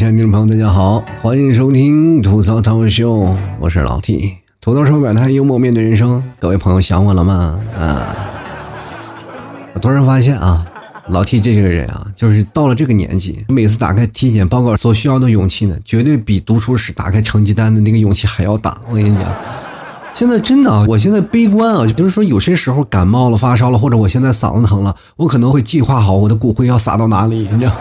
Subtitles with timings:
[0.00, 7.60] 亲爱的听众朋友，大家好，欢迎收听吐槽涛秀，我是老 T，吐槽手表台幽默面对人生，各位朋友想我了吗？
[7.78, 8.16] 啊，
[9.74, 10.66] 我突然发现啊，
[11.08, 18.80] 老 T 这个人啊，就是到了这个年纪，每次打开体检报告所需要的勇气呢，绝对比读书时打开成绩单的那个勇气还要大。
[18.88, 19.26] 我跟你讲，
[20.14, 27.72] 现在真的啊，我现在悲观啊，就比如说有些时候感冒了、发烧了，或者我现在嗓子疼了，我可能会计划好我的骨灰要撒到哪里，你知道。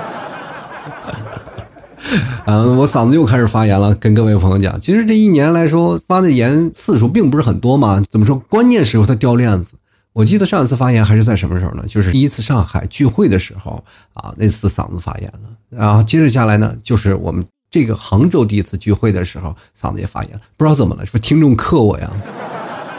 [2.46, 3.94] 嗯，我嗓子又开始发炎了。
[3.96, 8.02] 跟各位朋友讲，其实这一年来说发的炎次数并不是很多嘛。
[8.10, 8.38] 怎么说？
[8.48, 9.74] 关键时候它掉链子。
[10.14, 11.84] 我记得上一次发炎还是在什么时候呢？
[11.88, 15.50] 就是第一次上海聚会的时候啊，那次嗓子发炎了。
[15.70, 20.42] 然后接着下来呢，就是我们这个杭州第一次聚会的时候，嗓子也发炎了。
[20.58, 22.12] 不知道怎么了，是不是听众克我呀？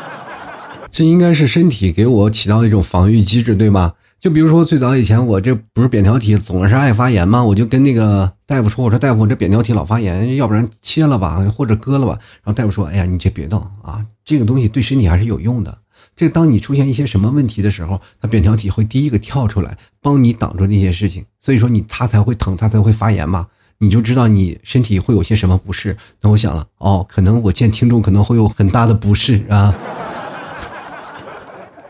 [0.90, 3.92] 这应该是身体给我起到一种防御机制，对吗？
[4.20, 7.42] 就比如说最早以前，我这不是扁桃体总是爱发炎吗？
[7.42, 15.78] 我就跟那个大夫说：“我说大夫，我这扁桃体老发炎，要不然切了吧，或者割了吧。”然后大夫说：“哎呀，你这别动啊，这个东西对身体还是有用的。
[16.14, 23.46] 这当你出现一些什么问题的时候，它扁桃体会第一个跳出来帮你挡住那些事情，所以说你它才会疼，它才会发炎嘛。
[23.78, 25.96] 你就知道你身体会有些什么不适。
[26.20, 29.74] 那我想了，哦，可能我见听众可能会有很大的不适啊。”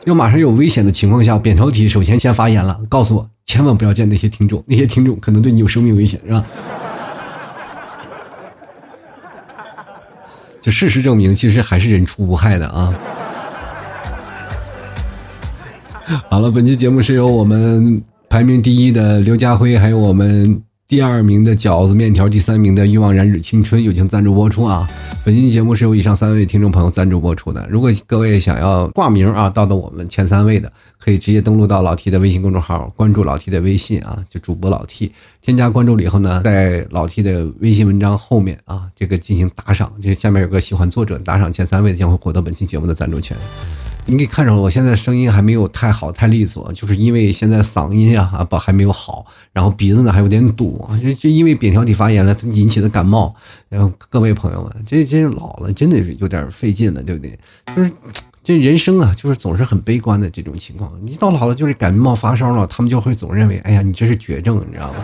[0.06, 6.44] 要马上有危险的情况下，扁桃体首先先发炎了，告诉我千万不要见那些听众，那些听众可能对你有生命危险，是吧？
[10.60, 12.94] 就事实证明，其实还是人畜无害的啊。
[16.28, 20.62] 好了，本期节目是由我们排名第一的刘家辉，还有我们。
[20.90, 24.90] 第二名的饺子面条，第三名的欲望燃日青春友情赞助播出啊！
[25.24, 27.64] 本期节目是由以上三位听众朋友赞助播出的。
[27.70, 43.36] 如果各位想要挂名啊，到的我们前三位的，可以直接登录到老 T 的微信公众号，关注老 T 的微信啊，就主播老 T，添加关注了以后呢，在老 T 的微信文章后面啊，这个进行打赏，这下面有个喜欢作者打赏前三位的，将会获得本期节目的赞助权。
[44.10, 53.32] 你可以看着我现在声音还没有太好太利索，就是因为现在嗓音啊啊不还没有好，然后鼻子呢还有点堵，就就因为扁桃体发炎了引起的感冒。
[53.68, 57.38] 然后各位朋友们，这这老了真的是有点费劲了，对不对？
[57.76, 57.92] 就是
[58.42, 60.92] 这人生啊，就是总是很悲观的这种情况。
[61.04, 64.98] 你到老了就是感冒发烧了，他们就会总认为，哎呀，你这是绝症，你知道吗？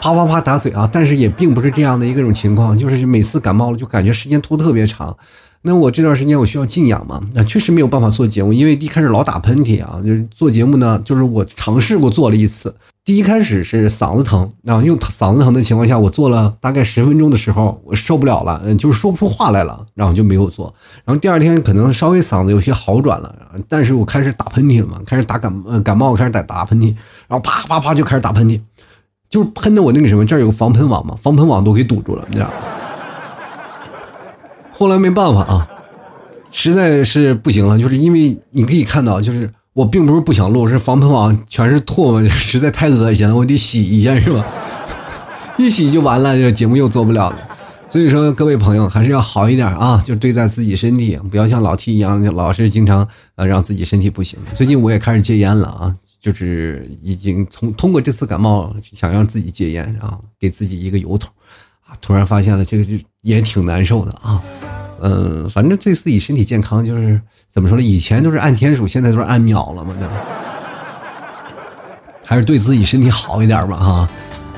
[0.00, 0.88] 啪啪啪打嘴啊！
[0.92, 5.16] 但是也并不是这样的一个种情况，就是每次感冒了就感觉时间拖特别长。
[5.66, 7.20] 那我这段时间我需要静养嘛？
[7.34, 10.00] 那确实没有办法做节目，因为一开始老打喷嚏啊。
[10.06, 12.72] 就是做节目呢，就是我尝试过做了一次。
[13.04, 20.72] 第一开始是嗓子疼，然后用嗓子疼的情况下，我做了大概十分钟的时候，我受不了了，嗯，就是说不出话来了，然后就没有做。
[21.04, 23.34] 然后第二天可能稍微嗓子有些好转了，
[23.68, 26.94] 但是我开始打喷嚏了嘛，开始打感呃感冒，开始打打喷嚏，
[27.26, 28.60] 然后啪啪啪就开始打喷嚏，
[29.28, 32.50] 就是喷的我那个什么，这儿有个防喷网嘛，防喷网都给堵住了，你知道。
[34.78, 35.66] 后来没办法啊，
[36.52, 44.44] 实在是不行了，就是因为你可以看到，就是我并不是不想录，是防喷网全是唾沫， 实在太恶心了，我得洗一下是吧？
[45.56, 47.38] 一洗就完了，这节目又做不了了。
[47.88, 54.38] 所以说，各位朋友还是要好一点啊，就对待自己身体，不要像老 T 一样，老是经常呃让自己身体不行。
[54.54, 61.28] 最近我也开始戒烟了啊，就是已经从通过这次感冒，想让自己戒烟啊，给自己一个由头
[61.86, 62.92] 啊，突然发现了这个就
[63.26, 64.40] 也挺难受的啊。
[65.00, 67.20] 嗯，反正对自己身体健康就是
[67.50, 67.82] 怎么说呢？
[67.82, 70.14] 以前都是按天数，现在都是按秒了嘛，对吧？
[72.24, 74.08] 还是对自己身体好一点吧，哈。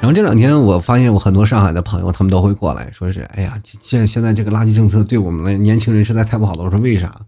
[0.01, 6.63] 然后这两天我发现，我很多上海的朋友他们都会过来说是，哎呀，现现在这个垃圾政策对我们的年轻人实在太不好了。
[6.63, 7.21] 我说为啥？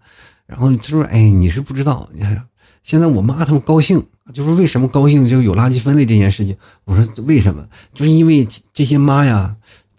[0.45, 2.41] 然后就说，哎，你是不知道，你看
[2.83, 4.01] 现在我妈他们高兴，
[4.33, 5.27] 就是为什么高兴？
[5.27, 6.55] 就是有垃圾分类这件事情。
[6.85, 7.65] 我说为什么？
[7.93, 9.53] 就是因为这些妈呀。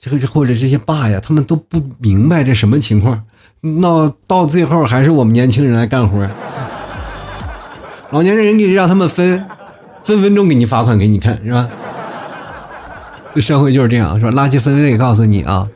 [0.04, 3.22] 这个或者这些爸呀，他们都不明白这什么情况，
[3.60, 6.28] 那到最后还是我们年轻人来干活。
[8.10, 9.46] 老年人你让他们分，
[10.02, 11.68] 分分钟给你罚款给你看，是吧？
[13.32, 14.32] 这社会就是这样，是吧？
[14.32, 15.68] 垃圾分类告诉你啊，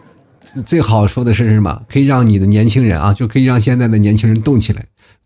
[0.67, 1.83] 最好说的是什么？
[1.89, 4.85] 可以让你的年轻人啊，就可以让现在的年轻人动起来。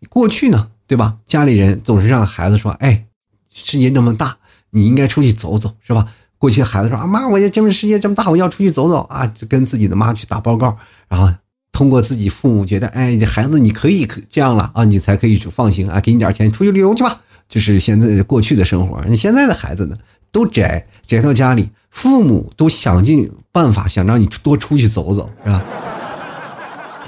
[0.09, 1.17] 过去呢，对吧？
[1.25, 3.05] 家里人总是让孩子说：“哎，
[3.51, 4.37] 世界那么大，
[4.69, 6.05] 你应该出去走走，是吧？”
[6.41, 10.75] 过去孩子说啊妈，我要这么世界这么大，我要出去走走啊，跟自己的妈去打报告，
[11.07, 11.31] 然后
[11.71, 17.21] 通过自己父母觉得，哎，这孩子你可以可这样了啊，你才可以放心啊，给你点钱出去旅游去吧。
[17.47, 19.95] 就是现在过去的生活，你现在的孩子呢，
[20.31, 25.63] 都宅宅到家里，父母都想尽办法想让你多出去走走，是吧？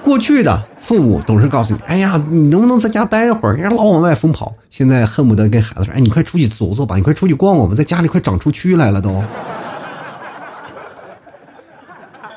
[0.03, 3.53] 过去的父母总是告诉你：“哎呀，你能不能在家待一会儿？
[3.53, 9.09] 人家老往外疯跑。”现在恨不得跟孩子说：“哎，你快出去走走吧，你快出去逛逛吧，在家里快长出蛆来了都。”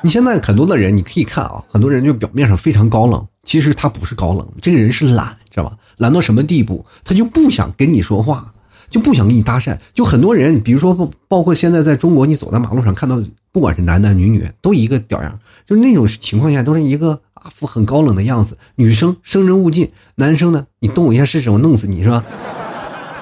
[0.01, 5.75] 你现在很多的人，你可以看啊，很多人就表面上非常高冷，其实他不是高冷，这个人是懒，知道吧？
[5.97, 6.85] 懒到什么地步？
[7.03, 8.53] 他就不想跟你说话，
[8.89, 9.77] 就不想跟你搭讪。
[9.93, 13.21] 就很多人，比如说包括现在在中国，你走在马路上看到，
[13.51, 17.19] 不管是男男女女，都一个屌样，就那种情况下都是一个
[17.53, 18.57] 副很高冷的样子。
[18.75, 22.23] 女生生人勿近，男生呢，你动我一下试试，我弄死你是吧？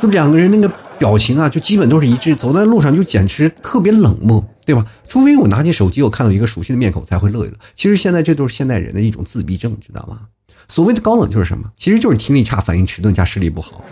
[0.01, 0.71] 就两个人那个。
[0.97, 4.85] 表情啊，就基本都是一致，走在路上就简直特别冷漠，对吧？
[5.05, 7.53] 除非我拿起手机，我看到一个熟悉的面孔，才会乐一乐。
[7.73, 10.21] 其实现在这都是现代人的一种自闭症，知道吗？
[10.69, 11.69] 所谓的高冷就是什么？
[11.75, 13.83] 其实就是听力差、反应迟钝加视力不好。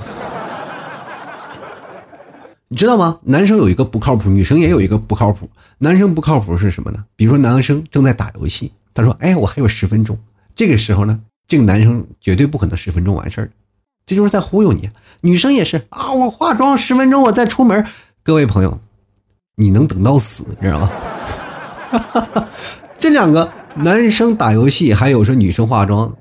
[2.70, 3.20] 你知道吗？
[3.24, 5.50] 男生有一个不靠谱，女生也有一个不靠谱。
[5.80, 7.04] 男生不靠谱是什么呢？
[7.18, 10.18] 比如说男生正在打游戏，他说：“哎，我还有十分钟。”
[10.56, 13.50] 这个时候呢，这个男生绝对不可能十分钟完事儿。
[14.06, 14.90] 这就是在忽悠你，
[15.22, 16.12] 女生也是啊！
[16.12, 17.86] 我化妆十分钟，我再出门。
[18.22, 18.80] 各位朋友，
[19.56, 20.90] 你能等到死，知道吗？
[23.00, 26.14] 这两个男生打游戏，还有说女生化妆，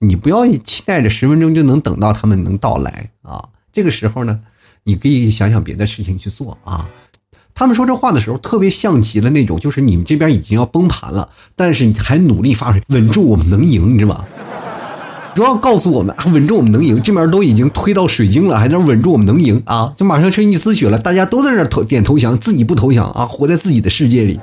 [0.00, 3.48] 你不要期待着十分钟就能等到他们能到来啊！
[3.72, 4.40] 这个时候呢，
[4.82, 6.88] 你可以想想别的事情去做啊。
[7.54, 14.24] 他们说这话的时候，特别像极了那种，就是你们这边已经要崩盘了，但是你还努力发水，稳住，我们能赢，你知道吗？
[15.34, 19.92] 主要告诉我们，稳住我们能赢，这边都已经推到水晶了，还在稳住我们能赢啊！
[19.96, 24.40] 就马上生一丝血了，大家都在那投点投降，自己不投降啊，活在自己的世界里。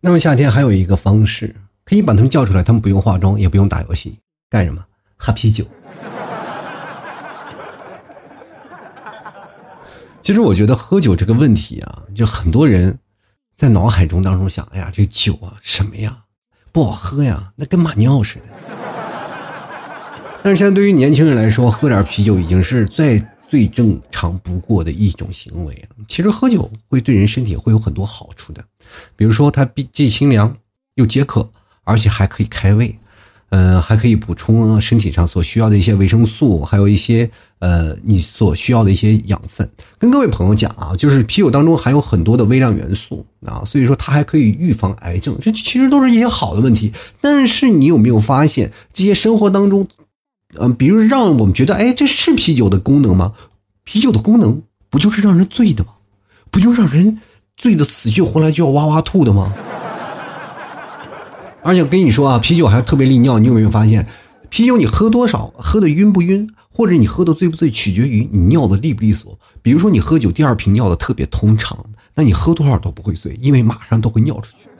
[0.00, 4.14] 那么夏天还有一个方式，可以把他们叫出来，他们不用化妆，也不用打游戏，
[4.50, 4.82] 干什么？
[5.16, 5.64] 喝啤酒。
[10.30, 12.96] 其实我觉得喝酒这个问题啊，就很多人
[13.56, 16.16] 在脑海中当中想，哎呀，这酒啊，什么呀？
[16.70, 18.44] 不好喝呀，那跟马尿似的。
[20.40, 23.18] 但是现在对于年轻人来说，喝点啤酒已经是再
[23.48, 25.96] 最正常不过的一种行为了。
[26.06, 28.64] 其实喝酒会对人身体会有很多好处的，
[29.16, 30.56] 比如说它既清凉
[30.94, 31.50] 又解渴，
[31.82, 32.96] 而且还可以开胃。
[33.50, 39.68] 嗯，还可以补充身体上所需要的一些维生素，还有一些呃你所需要的一些养分。
[39.98, 46.92] 跟各位朋友讲啊，就是啤酒当中含有很多的微量元素啊，所以说它还可以预防癌症，这其实都是一些好的问题。
[47.20, 49.86] 但是你有没有发现，这些生活当中，
[50.54, 53.32] 嗯，比如让我们觉得，哎，这是啤酒的功能吗？
[53.82, 55.90] 啤酒的功能不就是让人醉的吗？
[56.52, 57.18] 不就让人
[57.56, 59.52] 醉的死去活来就要哇哇吐的吗？
[61.62, 63.38] 而且我跟你说啊，啤酒还特别利尿。
[63.38, 64.06] 你有没有发现，
[64.48, 69.38] 啤酒你喝多少，喝的晕不晕，或者你喝的醉不醉，取决于你尿的利不利索。
[69.60, 71.78] 比如说你喝酒第二瓶尿的特别通畅，
[72.14, 74.70] 那你喝多少都不会醉，因为马上都会尿出去。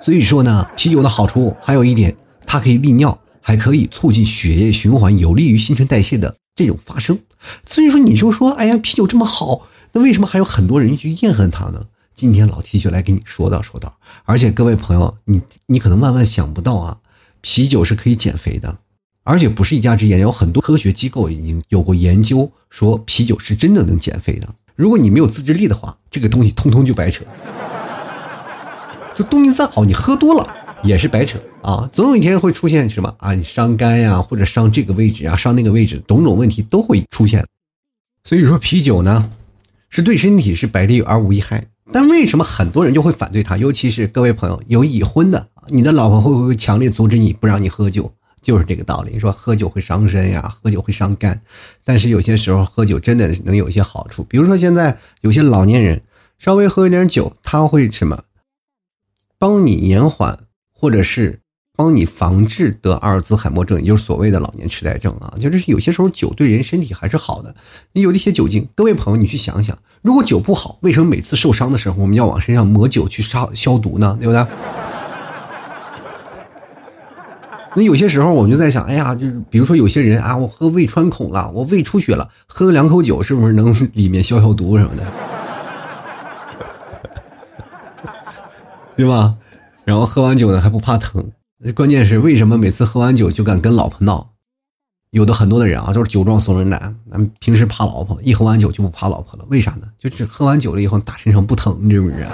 [0.00, 2.16] 所以说呢，啤酒的好处还有一点，
[2.46, 7.18] 它可以利尿，还可以促进血液循环，有利于新陈代谢的这种发生。
[7.66, 11.80] 所以说你就说，哎呀，啤酒这么好，那为什么还有很多人去厌恨它呢？
[12.16, 16.96] 今天老 T 就来给你说道说道，而且各位朋友，你你可能万万想不到啊，
[17.42, 18.74] 啤酒是可以减肥的，
[19.22, 24.48] 而且不是一家之言，有很多科学机构已经有过研究说啤酒是真的能减肥的。
[24.74, 27.22] 如果你没有自制力的话，这个东西通通就白扯。
[29.14, 30.48] 就东西再好，你喝多了
[30.82, 37.46] 也是白扯啊，总有一天会出现什么啊，你伤肝呀，或者伤这个位置啊，伤那个位置，种种问题都会出现。
[38.24, 39.30] 所以说啤酒呢，
[39.90, 41.62] 是对身体是百利而无一害。
[41.92, 43.56] 但为什么很多人就会反对他？
[43.56, 48.12] 尤其是各位朋友有已婚的，你的老婆会不会强烈阻止你不让你喝酒？
[48.42, 51.40] 就是这个道理，说喝酒会伤身呀，喝酒会伤肝。
[51.82, 56.02] 但是有些时候喝酒真的能有一些好处，比如说现在有些老年人
[56.38, 58.24] 稍微喝一点酒，他会什么？
[59.38, 60.40] 帮你延缓，
[60.72, 61.40] 或者是。
[61.76, 67.54] 帮你防治得阿尔兹海默症，也就是所谓的老年痴呆症啊，就是有些时候酒对人身体还是好的。
[67.92, 74.16] 你有一些酒精，各位朋友，你去想想，如果酒不好，为什么每次受伤的时候我们要往身上抹酒去杀消毒呢？
[74.18, 74.46] 对不对？
[77.74, 85.04] 那有些时候我们就在想，哎呀，就是比如说有些人啊，我喝胃穿孔了，我胃出血了，喝两口酒是不是能里面消消毒什么的？
[88.96, 89.34] 对吧？
[89.84, 91.30] 然后喝完酒呢还不怕疼。
[91.72, 94.30] 关键是为什么每次喝完酒就敢跟老婆闹？
[95.10, 96.94] 有的很多的人啊，都是酒壮怂人胆。
[97.10, 99.44] 咱们平时怕老婆，一喝完酒就不怕老婆了。
[99.48, 99.82] 为啥呢？
[99.98, 102.26] 就是喝完酒了以后打身上不疼，你知不知？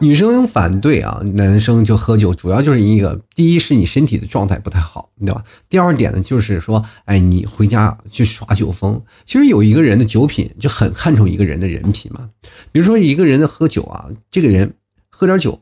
[0.00, 5.44] 女生反对啊，男生就喝酒，主要就是一个：第一是你身体的状态不太好，对吧？
[5.68, 9.00] 第二点呢，就是说，哎，你回家去耍酒疯。
[9.24, 12.28] 其实有一个人的酒品就很看重一个人的人品嘛。
[12.72, 14.72] 比如说一个人的喝酒啊，这个人。
[15.16, 15.60] 喝点酒，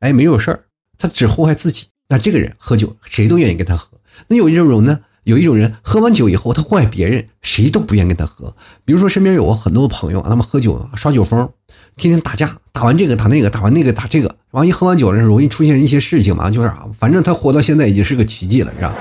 [0.00, 0.64] 哎，没有事儿，
[0.96, 1.88] 他只祸害自己。
[2.08, 3.98] 那这个人喝酒，谁都愿意跟他喝。
[4.28, 8.54] 那有一种人呢，有一种人喝完酒以后他祸害别人，谁都不愿意跟他喝。
[8.84, 11.48] 比如说身边有很多朋友，他们喝酒耍酒疯，
[11.96, 18.94] 天天打架，打完这个打那个，打完那个打这个，完一喝完酒了容易出现一些事情嘛，就是啊反正他活到现在已经是个奇迹了，是吧？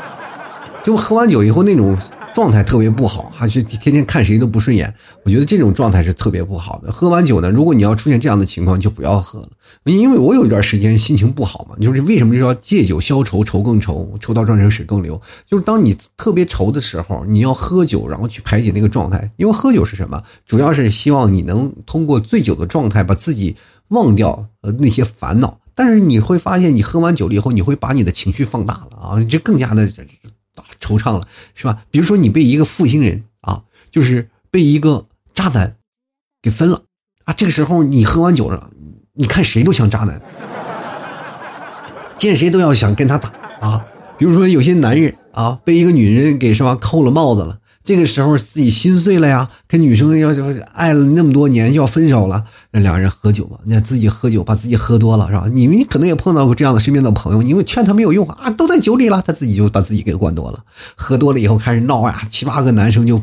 [0.84, 1.98] 就喝完酒以后那种。
[2.32, 4.92] 状态特别不好，还是天天看谁都不顺眼。
[5.24, 6.92] 我觉得这种状态是特别不好的。
[6.92, 9.48] 喝完酒呢，如果你要出现这样的情况，就不要喝了。
[9.84, 15.20] 因为我有一段时间心情不好嘛，就是为什么就要借酒消愁，愁更愁，愁到转成水更流。
[15.46, 19.30] 就是当你特别愁的时候，你要喝酒，然后去排解那个状态。
[19.36, 20.22] 因为喝酒是什么？
[20.46, 23.56] 主要是希望你能通过醉酒的状态，把自己
[23.88, 25.58] 忘掉呃那些烦恼。
[25.74, 29.90] 但是你会发现，你喝完酒了以后，你会把你的情绪放大了啊，你就更加的。
[30.80, 31.84] 惆怅了，是吧？
[31.90, 35.76] 比如说你被一个负心人啊，就是被一个渣男
[36.42, 36.82] 给分了
[37.24, 38.70] 啊，这个时候你喝完酒了，
[39.14, 40.20] 你看谁都像渣男，
[42.16, 43.86] 见谁都要想跟他打啊。
[44.18, 47.59] 比如说有些男人啊，被一个女人给是吧扣了帽子了。
[47.82, 50.44] 这个时候自己心碎了呀，跟女生要就
[50.74, 55.46] 爱了那么多年要分手了，那两个人喝酒嘛，那自己喝酒把自己喝多了是吧？
[55.52, 60.62] 你们可能也碰到过这样的身边的朋友，因为劝他没有用啊，都在酒里了，他自己就把自己给灌多了，
[60.94, 63.20] 喝多了以后开始闹呀，七八个男生就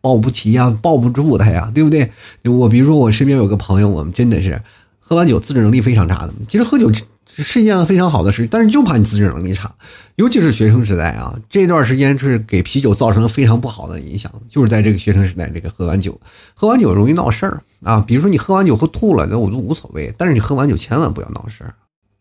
[0.00, 2.10] 抱不齐呀，抱不住他呀，对不对？
[2.44, 4.62] 我比如说我身边有个朋友，我们真的是
[5.08, 6.90] 喝完酒自制能力非常差的，其实喝酒。
[7.38, 9.70] 是一件非常好的事，但是就怕你自制能力差，
[10.14, 16.18] 尤其是学生时代啊，这段时间是给啤酒造成了非常不好的影响，就是在这个学生时代，这个喝完酒，
[16.54, 21.74] 喝完酒容易闹事儿啊，比如说你喝完酒喝吐了，那我就无所谓，但是你喝完酒千万不要闹事儿，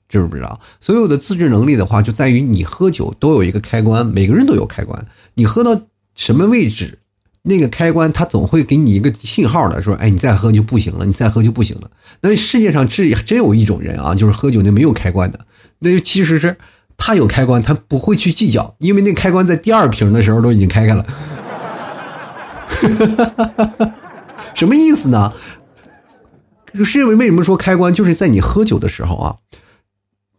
[0.09, 0.59] 知不知道？
[0.81, 5.79] 所有的自制能力的话，就在于你喝酒都有一个开关，每个人都有开关，你喝到
[6.15, 6.99] 什么位置？
[7.47, 11.89] 那个开关，它总会给你一个信号的，说：“哎，你再喝就不行了，你再喝就不行了。”
[12.21, 15.39] 那世界上只真有一种人啊，就是喝酒那没有开关的。
[15.79, 16.57] 那其实是
[16.97, 21.05] 他有开关，他不会去计较，因为那开关在第二瓶的时候都已经开开了。
[24.55, 25.31] 什么意思呢？
[26.83, 27.93] 是因为为什么说开关？
[27.93, 29.35] 就是在你喝酒的时候啊，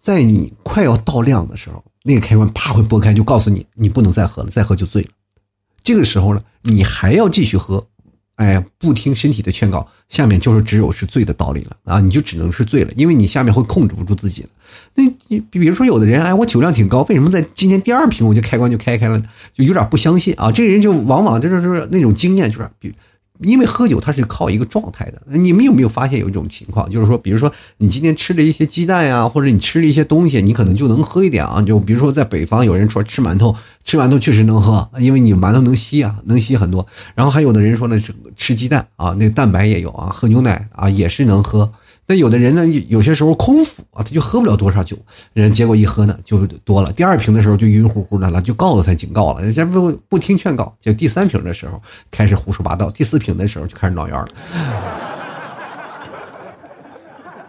[0.03, 5.09] 在你快要到量的时候，那个开关啪会拨开，就告诉你你不能再喝了，再喝就醉了。
[5.87, 7.87] 这个时候呢，你还要继续喝，
[8.35, 12.01] 哎，不听身体的劝告，下面就是只有是醉的道理了啊！
[12.01, 14.49] 你就只能是醉了，因为你下面会控制不住自己了。
[14.97, 19.23] 那你比如说，有的人，哎，我酒量挺高，为什么在今天第二瓶我就开关就开开了，
[19.55, 20.51] 就有点不相信啊？
[20.51, 22.93] 这个人就往往就是那种经验，就是比。
[23.41, 31.61] 因为喝酒它是靠一个状态的，你们有没有发现有一种情况，就是说，比如说你今天吃了一些鸡蛋呀，或者你吃了一些东西，你可能就能喝一点啊。
[31.63, 36.87] 就比如说在北方，有人说吃馒头，吃馒头确实能喝，因为你馒头能吸啊，能吸很多。
[37.15, 41.73] 然后还有的人说呢，吃吃鸡蛋啊，那蛋白也有啊，喝牛奶啊也是能喝。
[42.09, 44.97] 那有的人呢，有些时候空腹啊，他就喝不了多少酒，
[45.33, 46.93] 人结果一喝呢就多了。
[46.93, 50.73] 第二瓶的时候就晕乎乎的了，就告诉他警告了，人家不不听劝告。
[50.81, 54.29] 就第三瓶的时候开始胡说八道，第四瓶的时候就开始闹院了，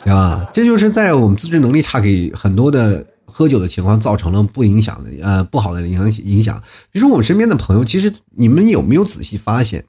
[0.04, 0.50] 对吧？
[0.52, 6.60] 这就是在我们自制能力差，给很多的喝酒的情况造成了不影响的呃不好的影响影响。
[6.92, 9.84] 比如说我们身边的朋友，其实你们有没有仔细发现？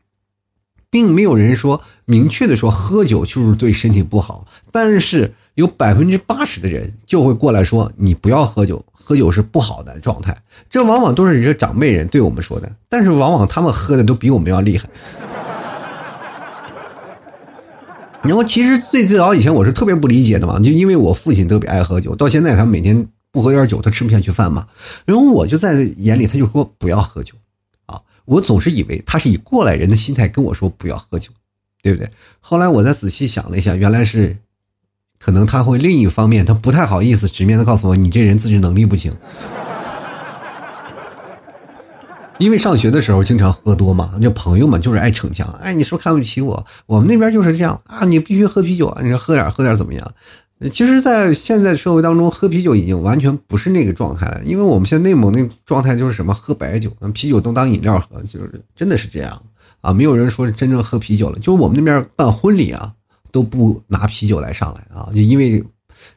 [0.90, 10.36] 并没有人说明确的说喝酒就是对身体不好，但是有百分之八十的人就会过来说你不要喝酒，喝酒是不好的状态。
[10.70, 14.88] 这往往都是这长辈人对我们说的，但是往往他们喝的都比我们要厉害。
[18.22, 24.66] 然后其实最最早以前我是特别不理解的嘛，就因为我父亲特别爱喝酒，到现在他每天不喝点酒他吃不下去饭嘛。
[25.04, 27.34] 然后我就在眼里他就说不要喝酒。
[28.28, 31.30] 我总是以为他是以过来人的心态跟我说不要喝酒，
[31.82, 32.10] 对不对？
[32.40, 34.36] 后来我再仔细想了一下，原来是，
[35.18, 39.10] 可能他会另一方面，他不太好意思直面的告诉我，你这人自制能力不行。
[42.36, 46.66] 因为上学的时候经常喝多嘛，就朋友们就是爱逞强，哎，你说看不起我？
[46.84, 50.12] 我们那边就是这样啊，你必须喝啤酒啊，你说喝点喝点怎么样？
[50.72, 54.40] 其实，在现在社会当中，喝啤酒已经完全不是那个状态了。
[54.44, 59.40] 因为我们现在内蒙那状态就是什么喝白酒，啤酒都当饮料喝，就是真的是这样
[59.82, 59.92] 啊！
[59.92, 61.38] 没有人说是真正喝啤酒了。
[61.38, 62.92] 就我们那边办婚礼啊，
[63.30, 65.62] 都不拿啤酒来上来啊，就因为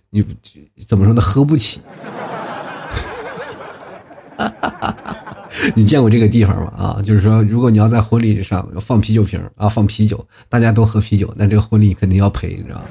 [0.10, 0.26] 你
[0.88, 1.82] 怎么说呢，喝不起。
[5.76, 6.74] 你见过这个地方吗？
[6.76, 12.86] 啊，就是说，如果你要在婚礼上放啤酒瓶啊，放啤酒，大家都喝啤酒，那这个婚礼肯定要赔，你知道吗？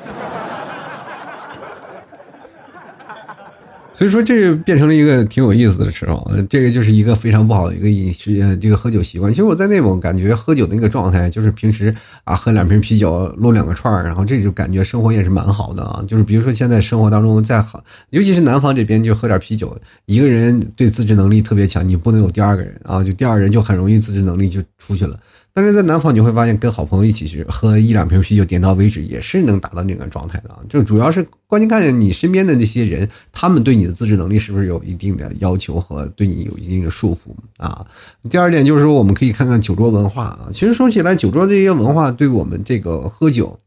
[4.00, 9.30] 所以说这变成了一个挺有意思的时候，这个就是一个非常不好的一个饮食，这个喝酒习惯。
[9.30, 16.02] 其实我在内蒙感觉喝酒的那个状态，就是平时啊喝两瓶啤酒，撸两个串儿，然后这就感觉生活也是蛮好的啊。
[16.08, 25.20] 就是比如说现在生活当中再好，尤其是南方这边就喝点啤酒，一个人对自制能力特别强，你不能有第二个人啊，就第二人就很容易自制能力就出去了。
[25.52, 30.50] 但是在南方你会发现，跟好朋友一起去喝一两瓶啤酒，点到为止，也是能达到那个状态的。
[30.68, 37.86] 就主要是关键看你身边的那些人，他们对你的自制能力是不是有一定的要求和对你有一定的束缚啊？
[38.28, 40.48] 第二点就是说，我们可以看看酒桌文化啊。
[40.52, 43.58] 其实说起来，酒桌这些文化对我们这个喝酒，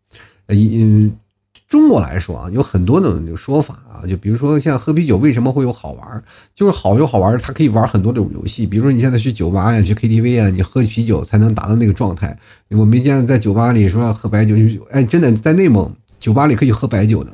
[0.47, 1.11] 嗯。
[1.73, 8.67] 中国来说啊，有很多种说法啊，就比如说像喝啤酒为什么会有好玩就是好有好玩它可以玩很多种游戏。
[8.67, 12.37] 比如说你现在去酒吧呀，去 KTV 啊，你喝啤酒才能达到那个状态。
[12.69, 14.53] 我没见在酒吧里说喝白酒，
[14.91, 17.31] 哎，真的在内蒙酒吧里可以喝白酒的。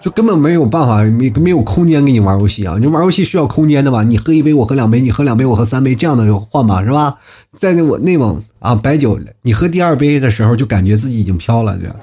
[0.00, 2.76] 就根本没有办法，没没有空间给你玩游戏啊！
[2.80, 4.02] 你玩游戏需要空间的吧？
[4.02, 7.18] 你喝一杯，我喝两杯；你喝两杯，我喝三杯，这样的换吧，是吧？
[7.52, 11.94] 在那我内蒙啊，白酒，你喝第二杯的时候，就感觉自己已经飘了，这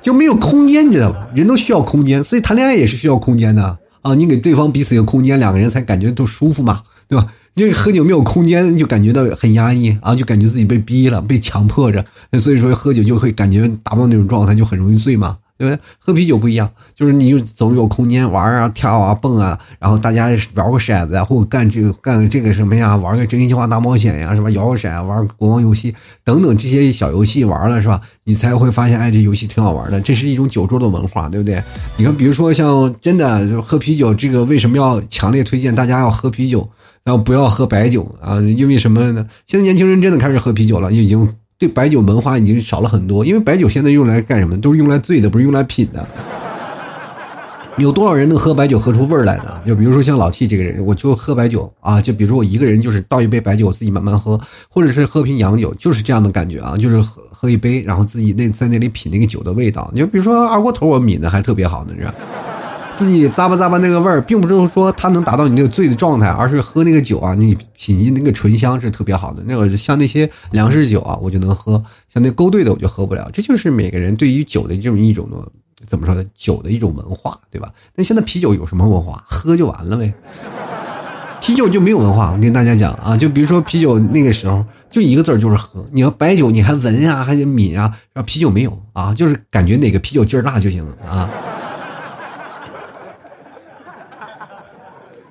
[0.00, 1.26] 就没有空间，你知道吧？
[1.34, 4.14] 人都需要空间，所以谈恋爱也是需要空间的啊！
[4.14, 7.26] 你给对方彼此一个空间，两个人才感觉都舒服嘛，对吧？
[7.54, 12.04] 你喝酒没有空间，就感觉到很压抑啊，就感觉自己被逼了，被强迫着，
[12.38, 15.36] 所以说喝酒就会感觉达不到那种状态，就很容易醉嘛。
[15.58, 15.80] 对不对？
[15.98, 24.50] 喝啤酒不一样，就是你总有空间玩啊、跳啊、蹦啊，然后大家玩个骰子呀，或者干这个干这个什么呀，玩个真心话大冒险呀，是吧？
[24.50, 28.00] 摇个骰，玩国王游戏等等这些小游戏玩了，是吧？
[28.24, 30.00] 你才会发现，哎，这游戏挺好玩的。
[30.00, 31.62] 这是一种酒桌的文化，对不对？
[31.96, 36.68] 你看，比如说像真的就喝啤酒，这个为什么要强烈推荐大家要喝啤酒，
[37.02, 38.40] 然后不要喝白酒啊？
[38.40, 39.26] 因为什么呢？
[39.46, 41.34] 现在年轻人真的开始喝啤酒了，就已经。
[41.58, 44.60] 对白酒文化已经少了很多，因为白酒现在用来干什么？
[44.60, 46.06] 都是用来醉的，不是用来品的。
[47.78, 49.60] 有多少人能喝白酒喝出味儿来呢？
[49.66, 59.90] 就比如说像老 T 这个人，我就喝白酒啊，就比如说我一个人就是倒一杯白酒，我自己慢慢喝，或者是喝瓶洋酒，就是这样的感觉啊，就是喝喝一杯，然后自己那在那里品那个酒的味道。
[59.92, 62.14] 你就比如说二锅头，我抿的还特别好呢，是吧？
[62.96, 69.42] 自己咂吧咂吧那个味儿，并不是说它能达到你那个醉的状态，而是喝那个酒啊，你品那个醇香是特别好的。
[69.46, 71.78] 那个像那些粮食酒啊，我就能喝；
[72.08, 73.28] 像那勾兑的，我就喝不了。
[73.32, 75.36] 这就是每个人对于酒的这种一种的
[75.86, 76.24] 怎么说呢？
[76.34, 77.70] 酒的一种文化，对吧？
[77.94, 79.22] 那现在啤酒有什么文化？
[79.26, 80.14] 喝就完了呗。
[81.42, 82.32] 啤酒就没有文化。
[82.32, 85.84] 我跟大家讲啊，就比如说啤酒那个时候就一个字儿就是喝。
[85.92, 91.28] 你要白酒你还闻啊，还得抿啊，然后啤酒没有啊，就是感觉哪个啤酒劲儿大就行啊。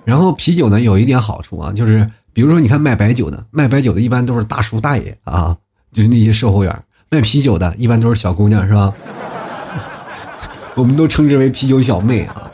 [0.06, 5.58] 然后啤酒呢有一点好处啊，就是比如说你看卖白酒的，卖白酒的一般都是大叔大爷啊，
[5.91, 6.72] 就是那些售货员；
[7.10, 8.94] 卖啤酒的一般都是小姑娘，是吧？
[10.76, 12.52] 我们都称之为啤酒小妹啊，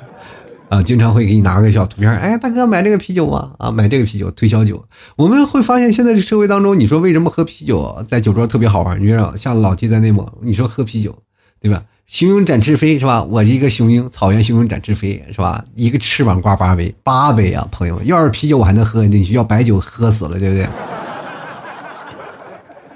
[0.69, 4.85] 啊，经常会给你拿个小图片，哎，大哥买这个啤酒啊，啊，买这个啤酒推销酒。
[5.17, 9.01] 我们会发现现在这社会当中，你说为什么喝啤酒在酒桌特别好玩？
[9.01, 11.17] 你说像老 T 在内蒙，你说喝啤酒，
[11.59, 11.83] 对吧？
[12.11, 13.23] 雄鹰展翅飞是吧？
[13.23, 15.63] 我一个雄鹰，草原雄鹰展翅飞是吧？
[15.75, 18.05] 一个翅膀挂八杯，八杯啊，朋友们！
[18.05, 20.67] 要是啤酒我还能喝进去，要白酒喝死了，对不对？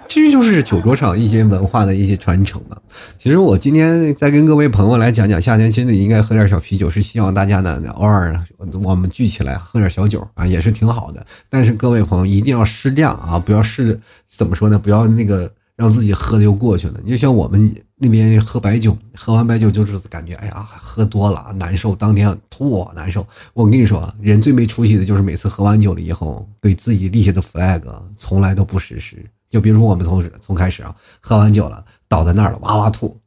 [0.09, 2.75] 其实就是酒桌上一些文化的一些传承嘛。
[3.17, 8.37] 其实我今天再跟各位朋友来讲讲，夏天真的应该喝点小啤酒，是希望大家呢偶尔
[8.83, 11.25] 我们聚起来喝点小酒啊，也是挺好的。
[11.47, 13.97] 但是各位朋友一定要适量啊，不要是
[14.27, 14.77] 怎么说呢？
[14.77, 15.49] 不要那个。
[15.75, 16.99] 让自己喝的就过去了。
[17.03, 23.25] 你就像我们那边喝白酒，喝完白酒就是感觉，哎呀，喝多了难受，当天吐难受。
[23.53, 27.81] 我跟你说，人最没出息的就是每次喝完酒了以后，给自己立下的 flag
[28.15, 29.17] 从来都不实施。
[29.49, 33.17] 就比如说我们从从开始啊，喝完酒了，倒在那儿了，哇哇吐，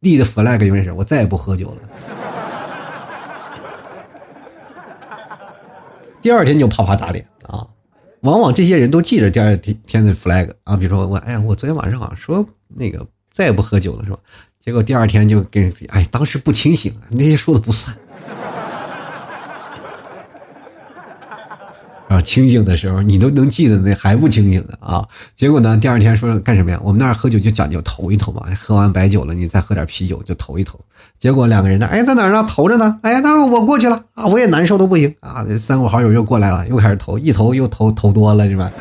[0.00, 1.76] 立的 flag 永远是我再也不喝酒了。
[6.22, 7.66] 第二天就啪啪打脸啊。
[8.22, 14.18] 往往这些人都记着第二天的 flag 啊，比如说我，哎呀，我昨天晚上好像说那个再也不喝酒了，是吧？
[14.62, 17.96] 结果第二天就跟人自己，哎，当时不清醒，那些说的不算。
[22.08, 25.08] 啊，清醒的时候你都能记得，那还不清醒的啊？
[25.34, 26.78] 结果呢，第二天说干什么呀？
[26.84, 30.78] 我们那儿喝酒就讲究头一头嘛，喝完白酒了，你再喝点啤酒就头一头。
[31.20, 32.42] 结果两个人呢，哎，在哪儿呢？
[32.48, 32.98] 投着呢？
[33.02, 35.44] 哎，那我过去了啊，我也难受的不行啊。
[35.58, 38.72] 三五好友又过来了，又开始投，一投又投投多了，是吧？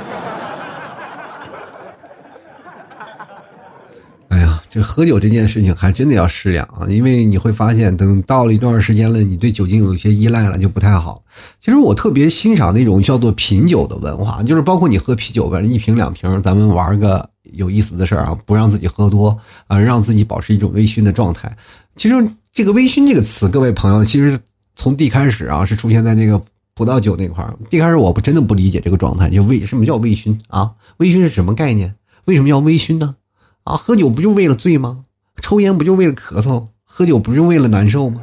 [4.69, 11.23] 就喝酒这件事情，还真的要适量啊，因为你会发现，等到了一段时间了，你对酒精有一些依赖了，就不太好。
[11.60, 21.56] 其实我特别欣赏那种叫做品酒的文化，就是包括你喝啤酒吧，一瓶两瓶，咱们玩个有意思的事儿啊，不让自己喝多啊，让自己保持一种微醺的状态。
[21.96, 22.16] 其实
[22.52, 24.40] 这个微醺这个词，各位朋友，其实
[24.76, 26.42] 从地开始啊，是出现在那个
[26.74, 27.54] 葡萄酒那块儿。
[27.70, 30.72] 地开始我不真的不理解这个状态，就微什么叫微醺啊？
[30.98, 31.96] 微醺是什么概念？
[32.26, 33.16] 为什么要微醺呢？
[33.64, 35.06] 啊，喝酒不就为了醉吗？
[35.42, 36.68] 抽烟不就为了咳嗽？
[36.84, 38.22] 喝酒不就为了难受吗？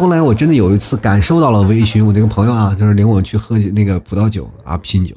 [0.00, 5.14] 后来我真的有一次感受到了微醺，我那个朋友啊，就是领我去喝那个葡萄酒啊，拼酒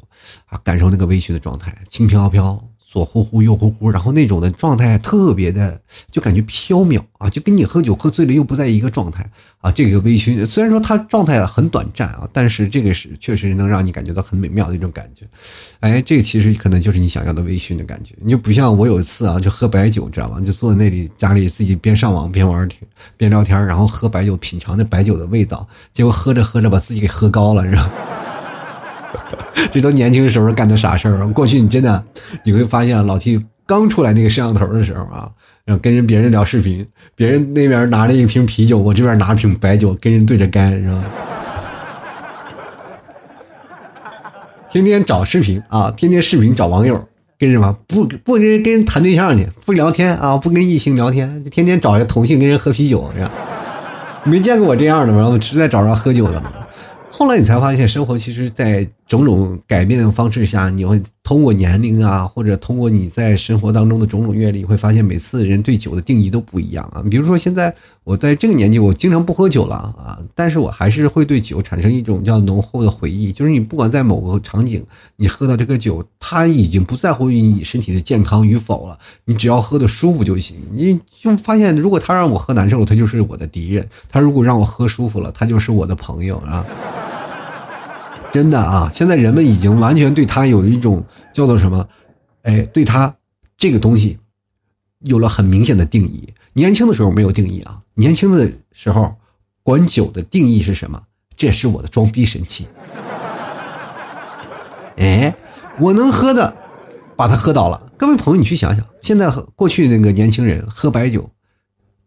[0.47, 2.61] 啊，感受那个微醺的状态，轻飘飘。
[2.93, 9.27] 左呼呼右呼呼，然后那种的状态特别的，就感觉飘渺啊，就跟你喝酒喝醉了又不在一个状态
[9.61, 9.71] 啊。
[9.71, 15.25] 这个微醺虽然说它状态很短暂啊，但是这个是确实能让你感觉到很美妙的一种感觉。
[15.79, 18.13] 哎，这个其实可能就是你想要的微醺的感觉。
[18.21, 20.39] 你就不像我有一次啊，就喝白酒，知道吗？
[20.39, 22.69] 就坐在那里家里自己边上网边玩
[23.17, 27.89] 边聊天，然后喝白酒，品尝那白酒的味道，结果喝着喝着把自己给喝高了，你知道。
[29.71, 31.27] 这都年轻时候干的傻事儿。
[31.29, 32.03] 过去你真的，
[32.43, 35.29] 你会发现老 T 刚出来那个摄像头的时候啊，
[35.65, 41.03] 然后跟人别人聊视频，别人那边拿着一瓶啤酒，我这边拿瓶白酒，跟人对着干，是吧？
[44.69, 53.31] 天天找视频啊，天天视频找网友，跟什么不不跟跟人谈对象去，不聊天啊，不跟异性聊天，天天找一个同性跟人喝啤酒，是吧？
[54.23, 55.29] 没见过我这样的吗？
[55.29, 56.51] 我实在找着喝酒的吗？
[57.09, 67.03] 后来你才发现，生活其实，在种种改变的方式下，你会通过年龄啊，或者通过你在生活当中的种种阅历，会发现每次人对酒的定义都不一样啊。
[67.09, 73.31] 比如说，现在我在这个年纪，我经常不喝酒了啊，但是我还是会对酒产生一种叫浓厚的回忆。
[73.31, 74.83] 就是你不管在某个场景，
[75.17, 80.57] 你喝到这个酒，它已经不在乎于你身体的健康与否了，你只要喝的舒服就行。
[80.73, 86.65] 你就发现，如果他让我喝难受，他就是我的敌人；他如果让我喝舒服了，他就是我的朋友啊。
[88.33, 91.87] 真的啊，现在人们已经完全对他有一种叫做什么，
[92.41, 93.15] 哎，对他
[93.55, 94.17] 这个东西
[95.01, 96.33] 有了很明显的定义。
[96.53, 99.15] 年轻的时候没有定义啊，年轻的时候
[99.61, 100.99] 管酒的定义是什么？
[101.37, 102.67] 这是我的装逼神器。
[104.97, 105.35] 哎，
[105.79, 106.57] 我能喝的，
[107.15, 107.91] 把它喝倒了。
[107.99, 111.29] 各位朋友，你去想想，现在和过去那个年轻人喝白酒，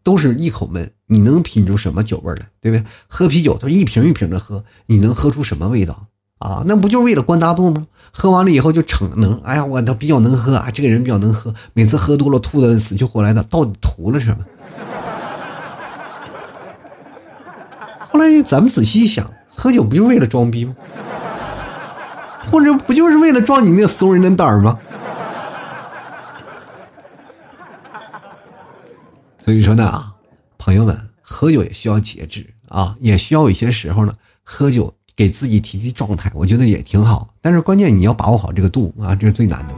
[0.03, 2.49] 都是一口闷，你能品出什么酒味来？
[2.59, 2.85] 对不对？
[3.07, 6.07] 喝啤酒都一瓶一瓶的喝，你能喝出什么味道？
[6.39, 7.85] 啊，那不就是为了灌大肚吗？
[8.11, 14.45] 喝完了以后就逞能，哎呀，我他比较能喝啊，这个人比较能喝，每次喝多了吐的死去活来的，到底图了什么？
[18.09, 20.73] 后来咱们仔细一想，喝酒不就是为了装逼吗？
[22.51, 24.79] 或者不就是为了壮你那怂人的胆儿吗？
[29.43, 30.13] 所以说呢，
[30.57, 34.93] 朋友们，喝酒也需要节制啊，也需要有些时候呢，喝酒。
[35.17, 37.27] 给自己提提状态，我觉得也挺好。
[37.41, 39.73] 但是关键你要把握好这个度啊，这是最难的。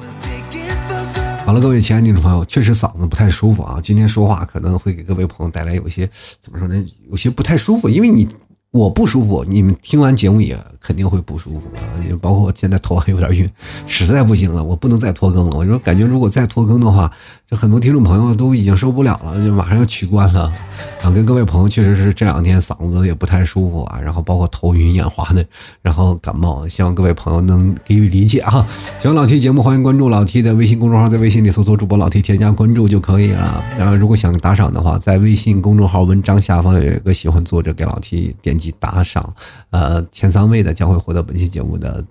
[1.45, 6.07] 好了，各位亲爱的听众朋友，确实嗓子不太舒服啊，今天说话可能会给各位朋友带来有些
[6.43, 6.85] 怎么说呢？
[7.09, 8.27] 有些不太舒服，因为你
[8.71, 11.87] 我不舒服，你们听完节目也肯定会不舒服啊。
[12.05, 13.49] 也包括我现在头还有点晕，
[13.87, 15.57] 实在不行了，我不能再拖更了。
[15.57, 17.09] 我说感觉如果再拖更的话。
[17.49, 20.53] 就很多听众朋友都已经受不了了，就马上要取关了。
[20.99, 25.43] 然后跟各位朋友确实是这两天嗓子也不太舒服啊，然后包括头晕眼花的，
[25.81, 28.67] 然后感冒，希望各位朋友能给予理解啊。
[29.01, 33.63] 喜欢老 T 节目，欢迎关注老 T 的微信公众号，在微信里搜索主播老 T 添加关注就可以了。
[33.79, 39.33] 然后如果想打赏的话，在微信公众号文章下方有一个喜欢作者给老 T 点击打赏，
[39.71, 42.05] 呃，前三位的将会获得本期节目的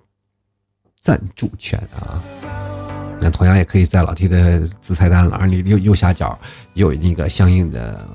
[1.00, 2.57] 赞助权啊。
[3.20, 6.38] 那同样也可以在老 T 的子菜单栏里右右下角
[6.74, 8.06] 有那个相应的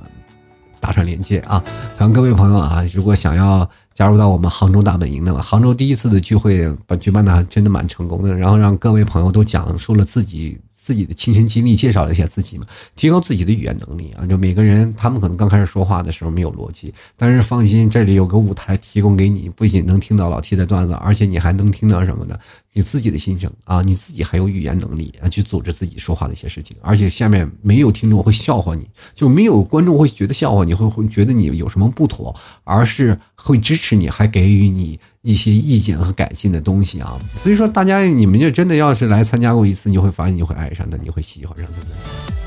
[0.79, 1.63] 打赏链接啊。
[1.97, 8.33] 然后各位朋友啊，如果想要加入到我们杭州大本营的，杭州第一次的聚会把举办的还真的蛮成功的。
[8.33, 10.59] 然后让各位朋友都讲述了自己。
[10.85, 14.25] 自己的亲身经历，介绍了一下自己嘛，提高自己的语言能力啊。
[14.25, 22.37] 就每个人，他们可能刚开始说话的时候没有逻辑，但是放心，这里有个舞台提供给你，不仅能听到老 T 的段子，而且你还能听到什么呢？
[22.73, 26.75] 你自己的心声啊，你自己还有语言能力啊，去组织自己说话的一些事情。
[26.81, 34.99] 而且下面没有听众会笑话你，就没有观众会觉得笑话你，会会觉得你有什么不妥，而是会支持你，还给予你。
[35.23, 42.42] 一些意见和改进的东西啊，所以说大家你们就真的要是来参加过一次，你会发现你会爱上的，你会喜欢上的。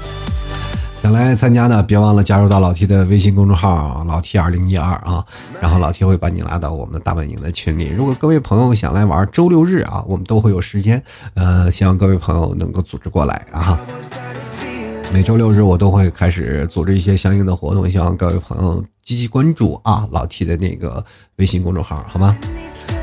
[1.07, 5.25] 想来参加的，别忘了加入到老 T 的微信公众号“老 T 二零一二”啊，
[5.61, 7.90] 然后老 T 会把你拉到我们的大本营的群里。
[7.90, 11.01] 如果各位朋友想来玩，周六日啊，我们都会有时间，
[11.35, 13.79] 呃，希望各位朋友能够组织过来啊。
[15.17, 21.03] 每周六日我都会开始组织一些相应的活动，希望各位朋友积极关注啊，老 T 的那个
[21.37, 22.37] 微信公众号，好吗？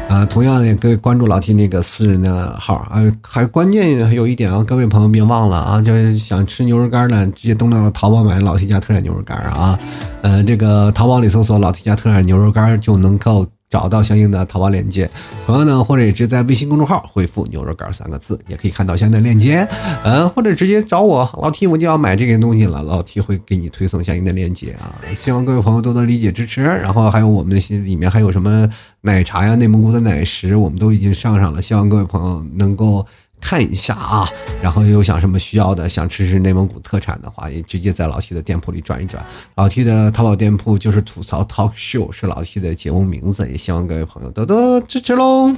[0.08, 3.02] 啊，同样也可以关注老 T 那个私人的号啊。
[3.24, 9.80] 还关键还有一点啊，各位朋友别忘了啊，就是想吃牛肉干呢，直接登到淘宝买老 T 家特产牛肉干啊。
[10.22, 13.44] 呃，这个淘宝里搜索“老 T 家特产牛肉干”就能够。
[13.74, 15.10] 找到相应的淘宝链接，
[15.48, 19.68] 同样呢，或者也是在微信公众号回复“牛肉干”三个字，也可以看到相应的链接。
[20.04, 24.94] 嗯，或者直接找我老 T，我就要买这个东西了，老 T 会给你推送相应的链接啊。
[25.16, 26.62] 希望各位朋友多多理解支持。
[26.62, 28.70] 然后还有我们的心里面还有什么
[29.02, 33.04] 奶茶呀、内蒙古的奶食，我们都已经上上了，希望各位朋友能够。
[33.44, 34.28] 看一下啊，
[34.62, 39.24] 然后又想什么需要的，想吃吃内蒙古特产的话，也直接在老 T 的店铺里转一转。
[39.56, 45.54] 老 T 的淘宝店铺就是吐槽 Talk Show，是老 T 的节目名字，也希望各位朋友多多支持喽。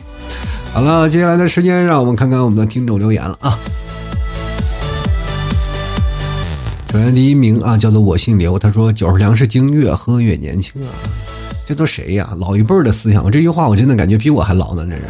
[0.74, 3.58] 好了，接下来的时间让我们看看我们的听众留言了啊。
[6.92, 10.90] 首先第一名啊，叫做我姓刘，他说：“酒是粮食精，越喝越年轻啊。”
[11.66, 12.36] 这都谁呀？
[12.40, 15.02] 老一辈儿的思想，这句话我真的感觉比我还老呢，这是。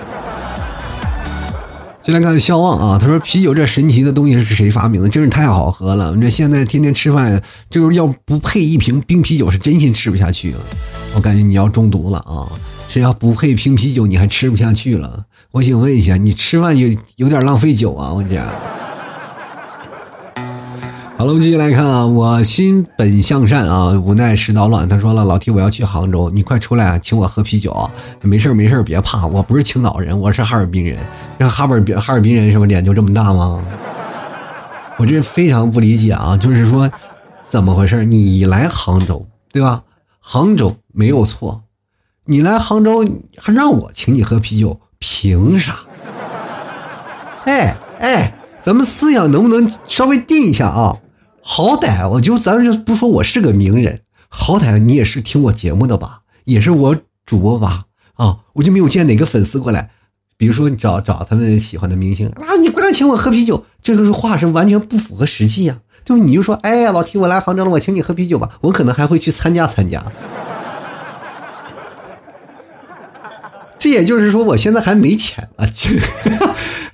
[2.06, 5.10] 先来看笑望啊，他说啤酒这神奇的东西是谁发明的？
[5.10, 6.16] 真是太好喝了！
[6.22, 10.60] 这现在天天吃饭，就是要不配一瓶冰啤酒，是真心吃不下去了。
[11.16, 12.46] 我感觉你要中毒了啊！
[12.88, 15.26] 只要不配瓶啤酒，你还吃不下去了？
[15.50, 18.14] 我想问一下，你吃饭有有点浪费酒啊？
[18.14, 18.46] 我讲。
[21.18, 24.86] 好了，我们继续来看啊，我心本向善啊，无奈世道乱。
[24.86, 27.90] 他说了，老弟我要去杭州，你快出来，请我喝啤酒。
[28.22, 31.00] 没事没事别怕，我不是青岛人，我是哈尔滨人。
[31.40, 33.64] 这哈尔滨哈尔滨人是不脸就这么大吗？
[34.98, 36.92] 我这非常不理解啊，就是说，
[37.42, 38.04] 怎么回事？
[38.04, 39.84] 你来杭州对吧？
[40.20, 41.62] 杭州没有错，
[42.26, 45.78] 你来杭州还让我请你喝啤酒，凭啥？
[47.46, 50.98] 哎哎，咱们思想能不能稍微定一下啊？
[51.48, 57.84] 好歹我就咱就不说我是个名人，好歹你也是听我节目的吧，也是我主播吧
[58.16, 58.40] 啊！
[58.54, 59.92] 我就没有见哪个粉丝过来，
[60.38, 65.78] 比如说你找找他们喜欢的明星啊，你过来请我喝啤酒，这个是话是完全不符合实际呀。
[66.04, 70.04] 就你就说，哎呀，老提我来杭州了，我请你喝啤酒吧，我可能还会去参加参加。
[73.86, 75.66] 这也就是说，我现在还没钱啊。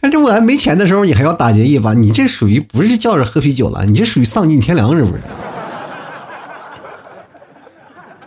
[0.01, 5.23] 那 这我还没钱的时候，你还要打劫一把，你这属于不是叫着喝啤酒了，你这属于丧尽天良，是不是？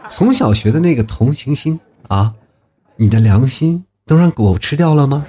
[0.08, 2.32] 从小学的那个同情心啊，
[2.96, 5.26] 你的良心都让狗吃掉了吗？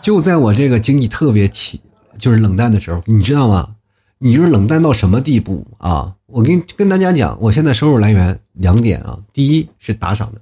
[0.00, 1.78] 就在我这个经济特别起，
[2.16, 3.68] 就是冷淡的时候，你知道吗？
[4.16, 6.14] 你就是冷淡到什么地步啊？
[6.30, 10.40] 我跟跟大家讲，我现在收入来源两点啊，第一是打赏的，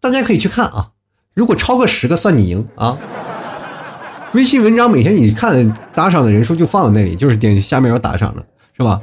[0.00, 0.90] 大家可以去看啊。
[1.34, 2.98] 如果超过十个，算你赢啊！
[4.34, 8.44] 微信文章每天你看打赏的人数就放在那里，就是点下面有打赏的，
[8.76, 9.00] 是吧？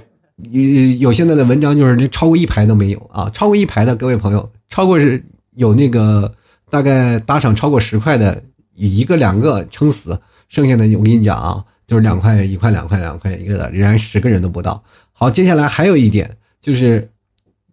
[0.52, 0.62] 有
[1.00, 3.30] 有现在的文章就是超过一排都没有啊！
[3.34, 5.24] 超过一排的各位朋友，超过是
[5.56, 6.32] 有那个
[6.70, 8.44] 大概打赏超过十块的，
[8.76, 14.84] 一个两个撑死，剩下的我跟你讲啊，就是两块一块两块两块一个的，仍然十个人都不到。
[15.20, 17.10] 好，接下来还有一点就是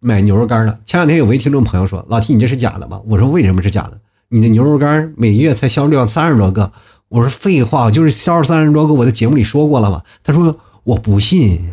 [0.00, 0.80] 买牛肉干的。
[0.86, 4.00] 前两天有位听众朋友说：“老 T，你这是假的吗？”我说：“为什么是假的？”
[4.32, 6.72] 你的牛肉干每月才销量三十多个，
[7.08, 10.02] 我说废话，就是销售三十多个，我在节目里说过了嘛。
[10.22, 11.70] 他说我不信，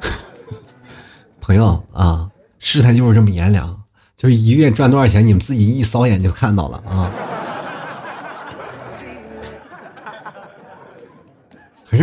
[1.38, 3.82] 朋友啊，事态就是这么炎凉，
[4.16, 7.12] 就是一月赚多少钱，你们自己一扫眼就看到了啊。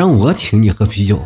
[0.01, 1.21] 让我请你喝啤酒，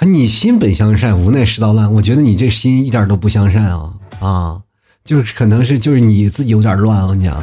[0.00, 3.90] 你心本向善，无奈世道乱，我觉得你这心一点都不向善啊。
[4.20, 4.60] 啊，
[5.02, 7.42] 就是可能是就是你自己有点乱啊，我跟你讲。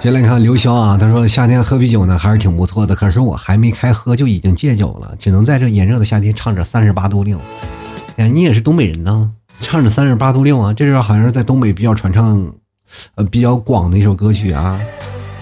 [0.00, 7.38] 先来看刘潇啊，他说夏天喝啤酒呢还是挺不错的，可是我还没开喝就已经戒酒了，只能在这炎热的夏天唱着三十八度六。
[8.16, 12.50] 哎，你也是东北人呢，唱着三十八度六啊，这是好像是在东北比较传唱，
[13.16, 14.80] 呃比较广的一首歌曲啊。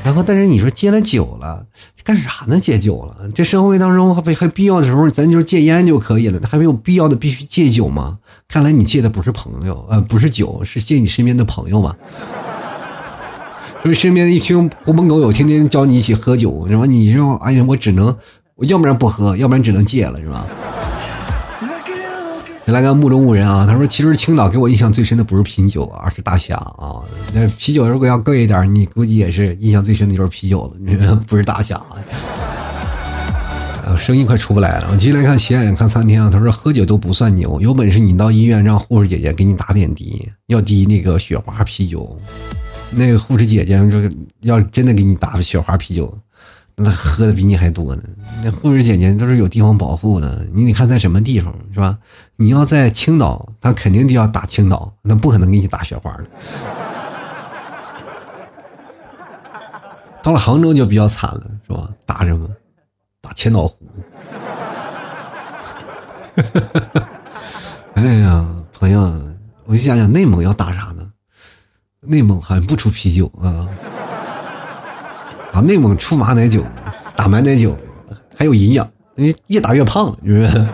[0.07, 1.67] 然后，但是你说戒了酒了，
[2.05, 2.61] 干啥呢？
[2.61, 8.17] 戒酒了，这生活当中还还必要的时候，咱就戒烟就可以了，还没有必要的必须戒酒吗？
[8.47, 11.97] 看来你戒的不是朋友，呃，不是酒，是戒你身边的朋友嘛。
[13.83, 16.87] 所以身边的一群狐朋狗友天天教你一起喝酒，是吧？
[16.87, 18.17] 你说，哎呀，我只能，
[18.55, 20.47] 我要不然不喝，要不然只能戒了，是吧？
[22.73, 23.65] 来个目中无人啊！
[23.65, 27.01] 他说：“其实青岛给我印象最深的不是啤酒，而是大虾啊。
[27.33, 31.81] 那啤酒如果要贵一点，你估计也是印象最深的就是啤酒了，不是大虾。”
[33.87, 34.89] 啊，声音快出不来了。
[34.91, 36.29] 我继续来看斜眼看三天啊。
[36.29, 42.19] 他说：“喝酒都不算牛，有本事你到医院让护士姐姐给你打点滴，要滴那个雪花啤酒。
[42.91, 44.03] 那个护士姐姐说
[44.41, 46.13] 要真的给你打雪花啤酒，
[46.79, 48.03] 那喝的比你还多呢。
[48.45, 51.99] 那护士姐姐都是有地方保护的，你得看在什么地方是吧？
[52.37, 56.27] 你要在青岛，他肯定就要打青岛，那不可能给你打雪花的。
[60.23, 61.89] 到了杭州就比较惨了，是吧？
[62.05, 62.47] 打什么？
[63.23, 63.77] 打千岛湖。
[67.95, 68.47] 哎呀，
[68.79, 69.01] 朋友，
[69.65, 71.11] 我就想想内蒙要打啥呢？
[72.01, 73.67] 内蒙好像不出啤酒啊。
[75.61, 76.63] 内蒙出马奶酒，
[77.15, 77.77] 打马奶酒，
[78.37, 80.67] 还有营养，你越打越胖，是不是？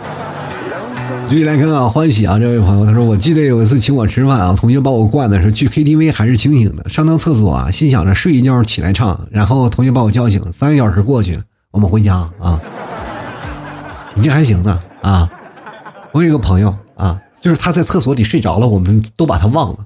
[1.29, 11.41] 继续来看啊，欢喜啊，这位朋友他说，我记得有一次请我吃饭啊，同学把我灌的是去 KTV 还是清醒的，上趟厕所啊，心想着睡一觉起来唱，然后同学把我叫醒，三个小时过去，
[11.71, 12.61] 我们回家啊。
[14.15, 15.29] 你这还行呢啊！
[16.13, 19.79] 我有一个朋友啊，就是他在厕所里睡着了，我们都把他忘了，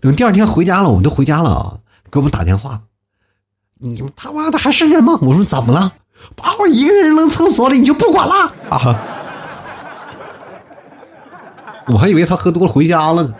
[0.00, 1.76] 等第二天回家了，我们都回家了啊，
[2.10, 2.80] 给我们打电话。
[3.84, 5.18] 你他妈的还是人吗？
[5.20, 5.92] 我说怎么了？
[6.34, 8.98] 把我一个人扔厕所里，你就不管了啊？
[11.88, 13.34] 我还以为他喝多了回家了呢。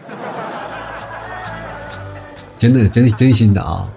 [2.58, 3.90] 真的，真真心的啊！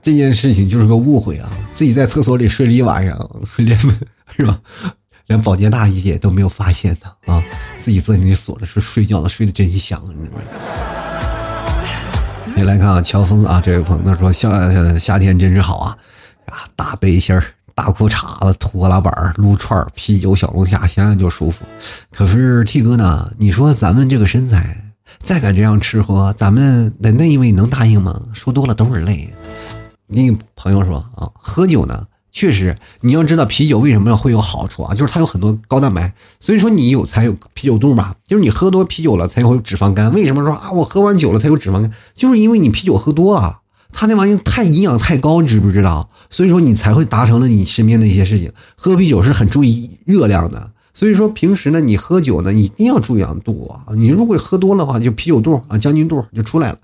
[0.00, 1.50] 这件事情就是个误会啊！
[1.74, 4.60] 自己在厕所里睡了一晚上，连是吧？
[5.26, 7.42] 连保洁大姐都没有发现他啊！
[7.80, 10.42] 自己在那里锁着是睡觉呢，睡得真香，你知道吗？
[12.60, 15.96] 你来看啊，乔峰啊，这位朋友说夏夏天真是好啊，
[16.44, 17.42] 啊，大背心儿、
[17.74, 21.64] 大裤衩子、拖拉板、撸串、啤酒、小龙虾，想想就舒服。
[22.12, 23.32] 可是 T 哥呢？
[23.38, 24.76] 你说咱们这个身材，
[25.20, 28.20] 再敢这样吃喝，咱们的那一位能答应吗？
[28.34, 29.32] 说多了都是泪。
[30.06, 32.06] 那个朋友说啊，喝酒呢？
[32.40, 34.94] 确实，你要知道啤酒为什么会有好处啊？
[34.94, 38.14] 就是它有很多高蛋白，所以说你有才有啤酒肚嘛。
[38.26, 40.10] 就是你喝多啤酒了才会有脂肪肝。
[40.14, 40.70] 为什么说啊？
[40.70, 43.58] 我喝完酒了才有脂肪肝，就是因为你啤酒喝多了，
[43.92, 46.08] 它那玩意太营养太高，你知不知道？
[46.30, 48.50] 所以说你才会达成了你身边的一些事情。
[48.74, 53.92] 喝啤酒是很注意热量的，所以说平时呢，你喝酒呢一定要注意度啊。
[53.94, 56.78] 你如果喝多了话，就啤酒肚啊，将军肚就出来了。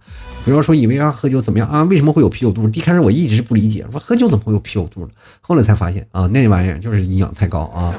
[0.46, 1.82] 不要说以为啊喝酒怎么样啊？
[1.82, 2.68] 为什么会有啤酒肚？
[2.68, 5.08] 一开始我一直不理解，说喝酒怎么会有啤酒肚呢？
[5.40, 7.92] 后来才发现啊，那玩意儿就是营养太高啊。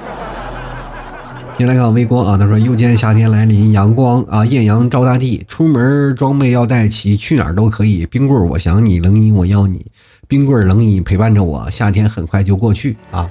[1.57, 8.05] 先来看微光啊，他说又见夏天来临，阳光啊艳阳照大地，出门装备要带齐，去哪儿都可以。
[8.05, 9.85] 冰棍我想你，冷饮我要你，
[10.25, 13.27] 冰棍冷饮陪伴着我，夏天很快就过去啊。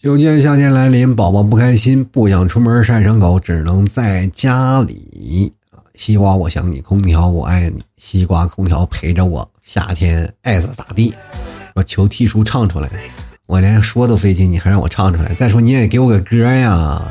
[0.00, 5.52] 又见夏天来临，宝宝不开心，不想出门晒伤口，只能在家里。
[5.96, 7.82] 西瓜，我想你；空调，我爱你。
[7.96, 11.14] 西瓜，空调陪着我，夏天爱咋咋地。
[11.74, 12.88] 我求 T 叔唱出来，
[13.46, 15.34] 我连说都费劲，你还让我唱出来？
[15.34, 17.02] 再说你也给我个歌呀，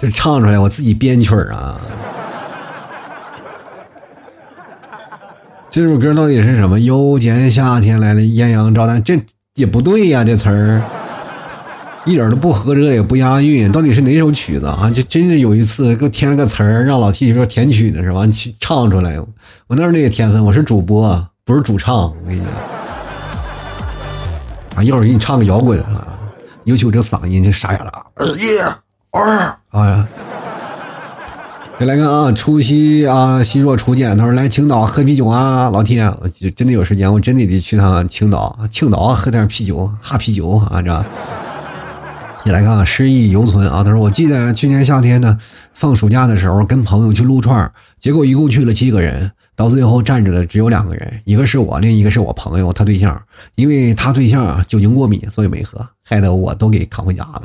[0.00, 1.80] 就唱出来，我自己编曲啊。
[5.70, 6.80] 这首歌到底是什么？
[6.80, 9.18] 又见夏天来了，艳阳照单，这
[9.54, 10.82] 也不对呀，这词儿。
[12.04, 14.90] 一点都不合辙，也不押韵，到底是哪首曲子啊？
[14.92, 18.26] 就真是有一次给我填了个词儿，让老 T 说填曲呢是吧？
[18.26, 19.20] 你去唱出来，
[19.68, 20.44] 我哪有那个天分？
[20.44, 21.94] 我是主播，不是主唱。
[21.96, 22.48] 我跟你讲，
[24.76, 26.18] 啊，一会儿给你唱个摇滚啊，
[26.64, 28.04] 尤其我这嗓音就沙哑了啊！
[28.38, 28.64] 耶，
[29.12, 30.08] 二啊！
[31.78, 41.04] 再来看啊，除夕啊，心若初见，他说来青岛喝啤酒啊，老 T，我真的有时间，我真的得去趟青岛，青岛喝点啤酒，哈啤酒啊，这。
[42.44, 43.84] 你来看看诗意犹存啊！
[43.84, 45.38] 他说：“我记得去年夏天呢，
[45.74, 53.22] 放暑假的时候跟朋友去撸串结果一共去了七个人，到最后站着的只有两个人，一个是我，另一个是我朋友他对象。
[53.54, 57.42] 因为他对象酒精过敏，所以没喝，害得我都给扛回家了。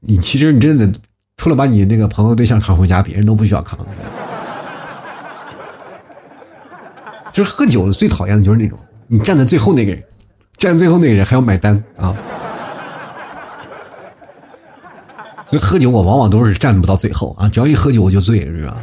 [0.00, 0.90] 你其实你真的
[1.36, 3.78] 除了把你那个朋友对象扛回家，别人都不需要扛。
[7.30, 10.02] 就是喝酒了，最讨厌的就是那种你站在最后那个人，
[10.56, 12.12] 站最后那个人还要买单啊！”
[15.50, 17.48] 所以喝酒，我往往都是站不到最后啊！
[17.48, 18.76] 只要一喝酒，我就醉，是吧？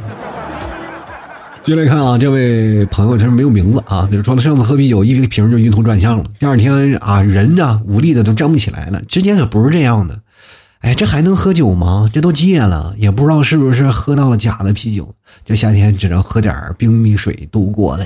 [1.62, 6.24] 接来看啊，这位朋友他是没有名字啊，就是说上次喝啤酒，一瓶就晕头转向了。
[6.38, 9.00] 第二天啊，人呢无力的都站不起来了。
[9.08, 10.20] 之前可不是这样的，
[10.80, 12.10] 哎，这还能喝酒吗？
[12.12, 15.14] 这都戒了，也不知道是不是喝到了假的啤酒。
[15.46, 18.04] 这夏天只能喝点冰蜜水度过的。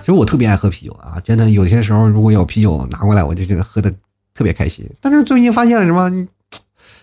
[0.00, 3.92] 其实我特别爱喝啤酒啊，真的有些时候如果有啤酒拿过来，我就觉得喝的
[4.34, 4.88] 特别开心。
[5.02, 6.10] 但是最近发现了什么？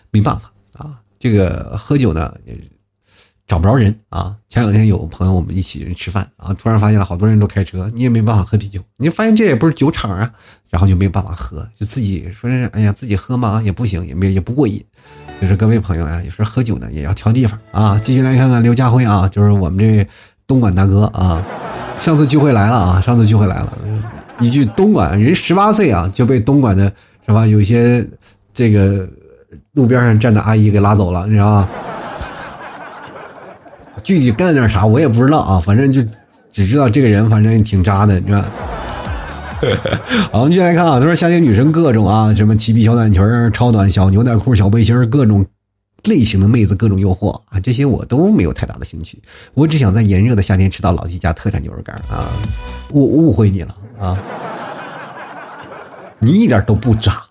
[0.10, 0.52] 没办法。
[0.78, 2.56] 啊这个喝酒呢，也
[3.48, 4.36] 找不着人啊。
[4.48, 8.82] 前两天有朋友我们一起吃饭啊，突然发现了好多人都开车，你也没办法喝啤酒。
[8.98, 10.32] 你发现这也不是酒厂啊，
[10.70, 14.84] 然后就没有办法喝，就自己说是哎呀自己喝嘛也不行，也没也不过瘾。
[15.42, 18.00] 就是各位朋友啊，有时候喝酒呢也要挑地方啊。
[18.00, 20.08] 继续来看看刘家辉啊，就是我们这
[20.46, 21.44] 东莞大哥啊，
[22.00, 23.78] 上次聚会来了啊，上次聚会来了，
[24.40, 26.94] 一句东莞人十八岁啊就被东莞的。
[27.30, 27.46] 是吧？
[27.46, 28.08] 有些
[28.54, 29.06] 这个
[29.78, 31.70] 路边上站的阿姨给拉走了，你知道吗？
[34.04, 36.02] 具体干点啥我也不知道啊，反正就
[36.52, 38.44] 只知道这个人反正挺渣的，你知道。
[40.32, 45.46] 好，我们继续来看啊，他说夏天女生各种啊，什么齐臂小短裙、超短小牛仔裤、小背心，各种
[46.06, 49.22] 类型的妹子，各种诱惑啊，这些我都没有太大的兴趣。
[49.54, 52.26] 我只想在炎热的夏天吃到老季家特产牛肉干啊！
[52.92, 54.18] 我误会你了啊！
[56.20, 57.22] 你一点都不渣，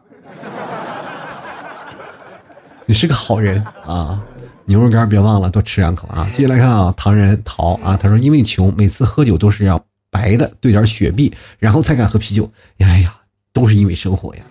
[2.86, 4.22] 你是个好人啊！
[4.64, 6.28] 牛肉干别忘了多吃两口啊！
[6.32, 9.82] 接下来看啊，唐人桃啊，他说因为穷，每次喝酒都是要。
[10.08, 12.50] 白的兑点雪碧，然后才敢喝啤酒。
[12.78, 13.14] 哎呀，
[13.52, 14.42] 都是因为生活呀，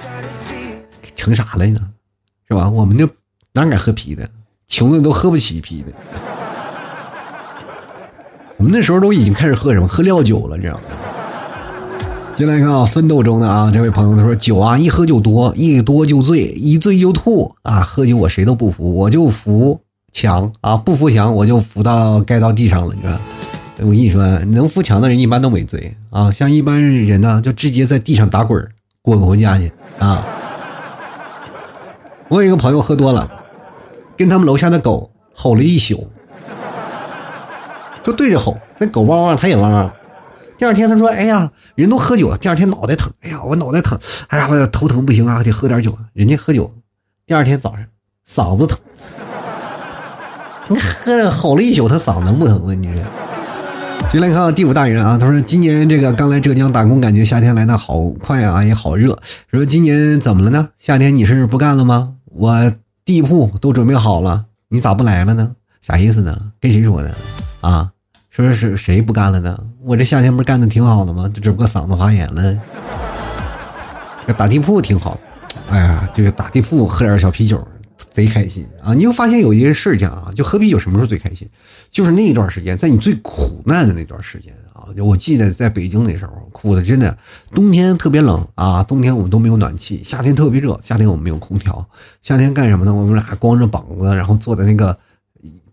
[1.15, 1.79] 成啥了呢？
[2.47, 2.69] 是吧？
[2.69, 3.09] 我们就
[3.51, 4.29] 哪敢喝啤的？
[4.67, 5.91] 穷的都喝不起啤的。
[8.57, 9.87] 我们那时候都已经开始喝什么？
[9.87, 10.83] 喝料酒了，你知道吗？
[12.35, 17.79] 进来看啊，奋斗中的啊，这位朋友他说：酒啊，一喝就多，一多就醉，一醉就吐啊！
[17.79, 19.79] 喝酒我谁都不服，我就服
[20.11, 20.75] 强啊！
[20.75, 23.17] 不服强，我就服到该到地上了，你知道。
[23.79, 28.67] 我跟你说，能扶墙的人一般都没醉啊，像一般人呢，就直接在地上打滚
[29.01, 30.25] 滚回家去啊。
[32.27, 33.31] 我有一个朋友喝多了，
[34.17, 36.05] 跟他们楼下的狗吼了一宿，
[38.03, 39.89] 就对着吼，那狗汪汪，他也汪汪。
[40.57, 43.97] 第二天他说：“哎呀，人都喝酒了，第二天脑袋疼，哎呀，我脑袋疼，
[44.27, 45.97] 哎呀，我头疼不行啊，得喝点酒。
[46.13, 46.71] 人家喝酒，
[47.25, 47.85] 第二天早上
[48.27, 48.77] 嗓子疼，
[50.69, 52.73] 你喝了吼了一宿，他嗓子能不疼吗？
[52.73, 53.01] 你说？”
[54.11, 59.17] 进来看看第五大人啊，他说今年这个刚来浙江打工，感觉夏天来的好快啊，也好热。
[59.51, 60.69] 说今年怎么了呢？
[60.77, 62.13] 夏天你是不干了吗？
[62.25, 62.71] 我
[63.03, 65.51] 地铺都准备好了，你咋不来了呢？
[65.81, 66.51] 啥意思呢？
[66.61, 67.13] 跟谁说的？
[67.61, 67.91] 啊？
[68.35, 69.57] 说是谁不干了呢？
[69.81, 71.31] 我这夏天不是干的挺好的吗？
[71.41, 72.59] 只不过嗓子发炎了。
[74.37, 75.17] 打地铺挺好，
[75.69, 77.65] 哎呀，这个打地铺喝点小啤酒。
[78.11, 78.93] 贼开心啊！
[78.93, 81.49] 你会发现有一件事情啊，就喝啤酒什么时候最开心？
[81.91, 84.87] 就是那一段时间，在你最苦难的那段时间啊。
[84.97, 87.17] 我记得在北京那时候，苦的真的，
[87.51, 91.85] 冬天特别冷啊，冬天我们都没有暖气；夏天特别热，夏天我们没有空调。
[92.21, 92.93] 夏天干什么呢？
[92.93, 94.97] 我们俩光着膀子，然后坐在那个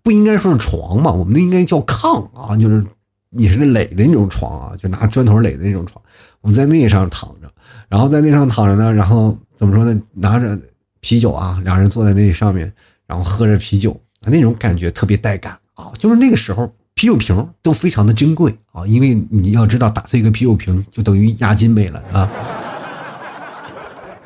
[0.03, 2.85] 不应该说是床嘛，我们那应该叫炕啊，就是
[3.31, 6.03] 也是垒的那种床啊，就拿砖头垒的那种床。
[6.41, 7.51] 我们在那上躺着，
[7.89, 10.01] 然后在那上躺着呢，然后怎么说呢？
[10.13, 10.59] 拿着。
[11.05, 12.73] 啤酒啊，两人坐在那上面，
[13.09, 15.91] 然后喝着啤酒，那种感觉特别带感啊！
[15.99, 22.31] 就是那个时候，啤酒瓶都非常的珍贵啊，因为你要知道，打碎一个啤酒瓶就等于押金没了啊，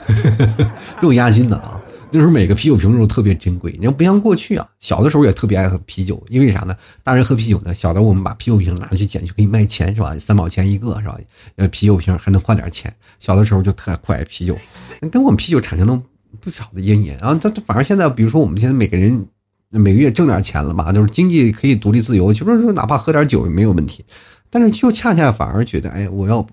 [1.01, 1.81] 有押金的啊。
[2.11, 6.77] 那时候每个啤酒瓶都特别珍贵，你要不像过去啊，小的时候也特别爱喝啤酒，因为啥呢？
[7.03, 10.17] 大人喝啤酒呢，小的我们把啤酒瓶拿去捡去可以卖钱是吧？
[10.19, 11.19] 三毛钱一个是吧？
[11.57, 12.95] 呃，啤酒瓶还能换点钱。
[13.19, 14.57] 小的时候就特爱啤酒，
[15.11, 16.03] 跟我们啤酒产生了。
[16.39, 19.27] 不少的阴影，然后他反正现在，比如说我们现在每个人
[19.71, 24.05] 每个月挣点钱了吧，就是经济可以独立自由，就是说哪怕喝点酒也没有问题。
[24.51, 26.47] 但是就恰恰反而觉得，哎，我要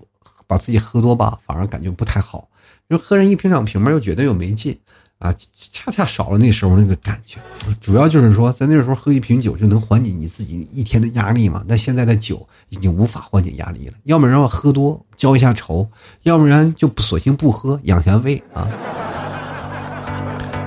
[0.46, 2.48] 把自己喝多吧，反而感觉不太好。
[2.88, 4.74] 就喝上一瓶两瓶嘛，又觉得又没劲
[5.18, 5.34] 啊，
[5.70, 7.38] 恰恰少了那时候那个感觉。
[7.80, 11.64] 主要就是说，在那时候喝一瓶酒就能缓解你自己一天的压力嘛。
[11.66, 15.88] 但现在的酒已经无法缓解压力了，要么让我喝多浇一下愁，
[16.24, 18.68] 要不然就索性不喝养下胃啊。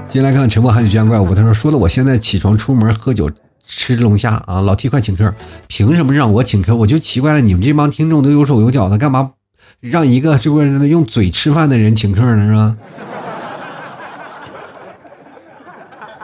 [0.08, 3.30] 进来看沉默汉语见怪物，他说：“说的我现在起床出门喝酒
[3.66, 5.32] 吃龙虾啊，老 T 快请客，
[5.68, 6.74] 凭什么让我请客？
[6.74, 9.34] 我就奇怪了，你们这帮听众都有手有脚的，干嘛
[9.82, 12.48] 让一个这不是用嘴吃饭的人请客呢？
[12.48, 12.78] 是吧？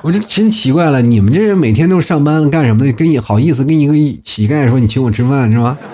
[0.03, 2.91] 我就真奇怪了，你们这每天都上班干什么的？
[2.91, 5.77] 跟你好意思跟一个乞丐说你请我吃饭是吧？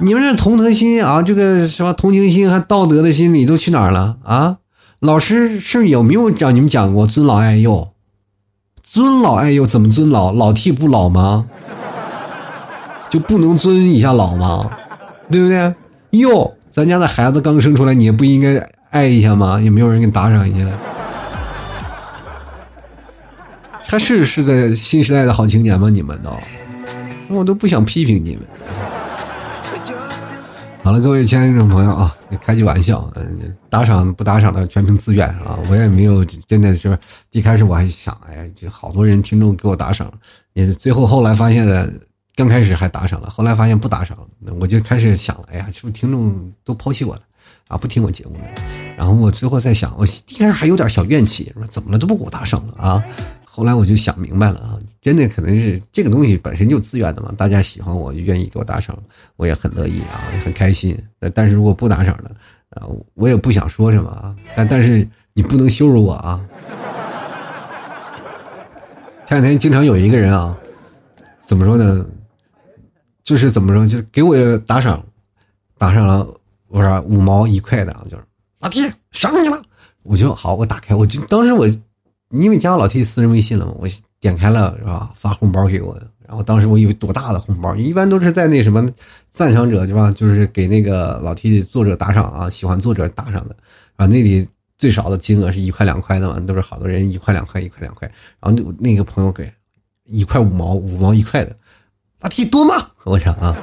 [0.00, 4.58] 你们这同德心啊，这个什么同情心还道德的心理都去哪儿了啊？”
[4.98, 7.88] 老师是有没有让你们讲过尊老爱幼？
[8.82, 10.32] 尊老爱幼怎么尊老？
[10.32, 11.46] 老替不老吗？
[13.08, 14.68] 就不能尊一下老吗？
[15.30, 15.72] 对不对？
[16.10, 19.60] 幼，咱家的孩子刚生出来，你也不应该爱一下吗？
[19.60, 20.66] 也没有人给你打赏一下。
[23.88, 25.88] 他是是在新时代的好青年吗？
[25.88, 26.36] 你们都，
[27.30, 28.44] 我都不想批评你们。
[30.82, 36.96] 好了，各位亲爱的朋友啊，开句玩笑，嗯，打赏不打赏的全凭自愿啊，我也没有真的是
[37.30, 40.12] 一开始我还想，哎呀，这好多人听众给我打赏，
[40.52, 41.92] 也最后后来发现的，
[42.36, 47.22] 刚开始还打赏了，后来发现不打赏了，我就开始想了，哎呀，是不是听众都抛弃我了
[47.68, 48.44] 啊，不听我节目了？
[48.96, 53.02] 然后我最后在想，我一开始还有点小怨气，说怎么了都不给我打赏了啊？
[53.56, 58.94] 后来我就想明白了啊，真的可能是这个东西本身就自愿的嘛，大家喜欢我就愿意给我打赏，
[59.36, 60.94] 我也很乐意啊，很开心。
[61.18, 62.30] 那但是如果不打赏呢，
[62.72, 62.84] 啊，
[63.14, 66.38] 我也不想说什么啊，但但是你不能羞辱我啊。
[69.24, 70.54] 前两天经常有一个人啊，
[71.46, 72.04] 怎么说呢？
[73.24, 75.02] 就是怎么说，就是给我打赏，
[75.78, 76.28] 打上了
[76.68, 78.22] 我说五毛一块的，就是
[78.60, 78.80] 老弟
[79.12, 79.62] 赏你了。
[80.02, 81.66] 我就好，我打开，我就当时我
[82.38, 83.88] 因为加了老 T 私人微信了嘛，我
[84.20, 85.12] 点开了是吧？
[85.16, 88.88] 发红包给我的，然后当时我以为多大的红包，一般都是在那什么
[89.30, 90.12] 赞赏者对吧？
[90.14, 93.56] 就是给那个老 T 作者打赏啊，喜欢作者打赏的
[93.96, 94.46] 啊，那里。
[94.78, 98.06] 最少的金额是一块两块的嘛，都是好多人一块两块一块两块，
[98.38, 99.50] 然后那个朋友给
[100.04, 101.56] 一块五毛五毛一块的，
[102.20, 102.86] 老 T 多吗？
[103.04, 103.56] 我说啊，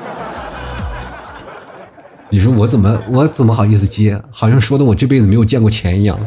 [2.32, 4.19] 你说我怎么我怎么好意思接？
[4.32, 6.19] 好像说的我这辈子没有见过钱一样。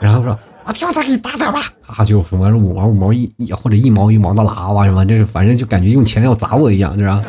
[0.00, 7.22] 然后说老 T 我再给你打点吧，啊就什么五毛五毛一或者一毛一毛的拉吧什么，这反正就感觉用钱要砸我一样，是吧？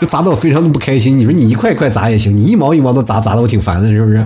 [0.00, 1.18] 就砸的我非常的不开心。
[1.18, 4.24] 你说你一块一块砸也行，你一毛一毛的砸，砸的我挺烦的，是不是？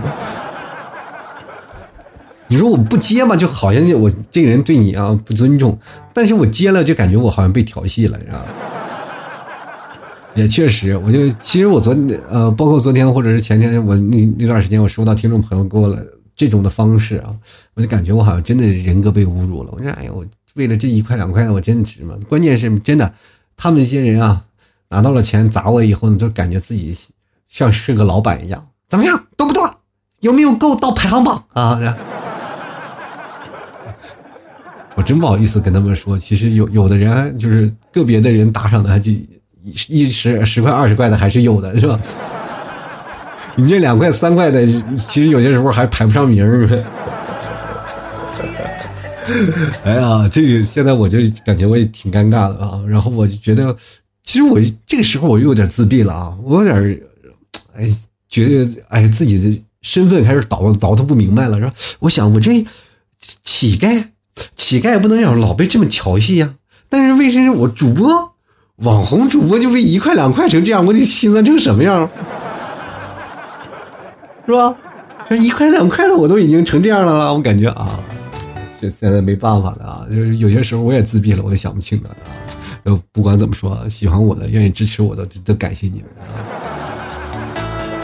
[2.48, 5.78] 你说我不接嘛，就好像我这个人对你啊不尊重。
[6.12, 8.38] 但是我接了，就感觉我好像被调戏了，你知道
[10.34, 15.98] 也确实，我就其实我昨天呃，包括昨天或者是前天，我那那段时间，我收到听众朋友给我了
[16.42, 17.32] 这种的方式啊，
[17.74, 19.70] 我就感觉我好像真的人格被侮辱了。
[19.72, 22.16] 我说哎呀，我为了这一块两块的，我真的值吗？
[22.28, 23.14] 关键是真的，
[23.56, 24.44] 他们这些人啊。
[24.88, 26.94] 拿到了钱砸我以后呢，就感觉自己
[27.48, 29.74] 像是个老板一样，怎么样，多不多？
[30.20, 31.80] 有没有够到排行榜啊？
[34.94, 39.10] 我真不好意思跟他们说，其实有有的人就是个别的人打赏的，就
[39.62, 41.98] 一十十块二十块的还是有的，是吧？
[43.56, 46.84] 你这两块三块的，其实有些时候还排不上名儿。
[49.84, 53.74] 哎呀，这个现在我就感觉我也挺尴尬的啊，然后我就觉得。
[54.24, 57.00] 其实我这个时候我又有点自闭了啊，我有点，
[57.76, 57.90] 哎，
[58.28, 61.72] 觉得哎自己的身份开始倒倒腾不明白了，是吧？
[61.98, 62.64] 我想我这
[63.42, 64.04] 乞丐，
[64.54, 66.54] 乞丐不能让老被这么调戏呀。
[66.88, 68.32] 但是为什么我主播
[68.76, 72.08] 网红主播就被一块两块成这样，我得心酸成什么样？
[74.46, 74.76] 是吧？
[75.28, 77.98] 这一块两块的我都已经成这样了，我感觉啊，
[78.78, 82.16] 现现在没办法了啊，就是有些时候我也自闭了，我也想不清了啊。
[82.84, 86.34] 呃，不管怎么说，喜欢我的、愿意支持我的，都感谢你们啊。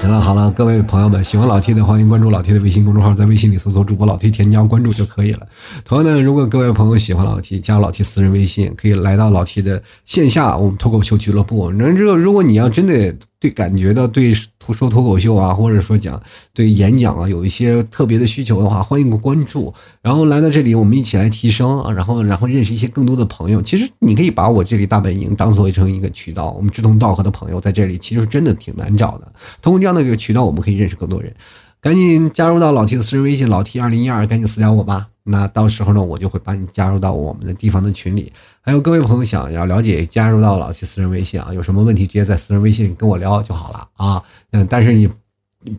[0.00, 5.40] 行了好了，各位朋友们，喜欢老 T 的，欢迎关注老 T 的微信公众号，在微信里搜索主播老 T，添加关注就可以了。
[5.84, 11.72] 同样呢，如果各位朋友喜欢老 T，加老 T 私人微信，可以来到老 T 的线下我们脱口秀俱乐部。
[11.72, 16.20] 那这个，如果你要真的对感觉到对说脱口秀啊，或者说讲
[16.52, 19.72] 对演讲啊有一些特别的需求的话，欢迎关注。
[20.02, 23.62] 然后来到这里，我们一起来提升啊，然后然后认识一些更多的朋友。
[23.62, 29.32] 其实你可以把我这里大本营当做成一个渠道，我们志同道合的朋友在这里其实真的挺难找的。
[29.62, 31.32] 通过这样的一个渠道，我们可以认识更多人，
[31.80, 35.06] 赶紧加入到老 T 的私人微信老 T 二零一二，赶紧私聊我吧。
[35.22, 38.32] 那到时候呢，我就会把你加入到我们的地方的群里。
[38.68, 44.22] 还有各位朋友想要了解，加入到老 T 私人微信啊，有什么问题直接在私人微信跟我聊就好了啊。
[44.52, 45.08] 嗯，但是你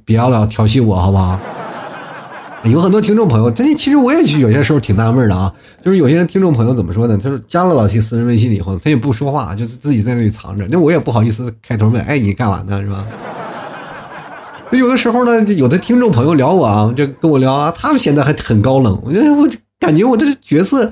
[0.04, 1.40] 别老调戏我，好不好？
[2.64, 7.16] 有很多听众朋友，但其实我也有些时候挺纳闷的啊，就是有些听众朋友怎么说呢？
[7.16, 10.66] 就是加了老 T 私人微信以后，他也不说话，就是自己在那里藏着。
[10.68, 12.82] 那我也不好意思开头问，哎，你干嘛呢？
[12.82, 13.06] 是吧？
[14.72, 19.00] 那有的时候呢，有的听众朋友聊我啊，就跟我聊啊，他们显得还很高冷。
[19.06, 19.48] 我觉得我
[19.80, 20.92] 感觉我这个角色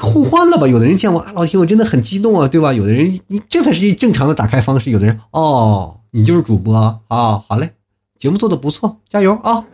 [0.00, 0.66] 互换了吧？
[0.66, 2.72] 有的人见我啊，老铁，我真的很激动啊，对吧？
[2.72, 4.90] 有的人，你这才是正常的打开方式。
[4.90, 6.76] 有的人，哦，你就是主播
[7.08, 7.70] 啊，好嘞，
[8.18, 9.64] 节目做的不错，加油啊！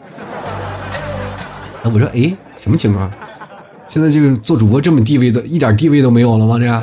[1.83, 3.11] 那我说，哎，什么情况？
[3.89, 6.59] 现在这个做主播这么地位的，一点地位都没有了吗？
[6.59, 6.83] 这样？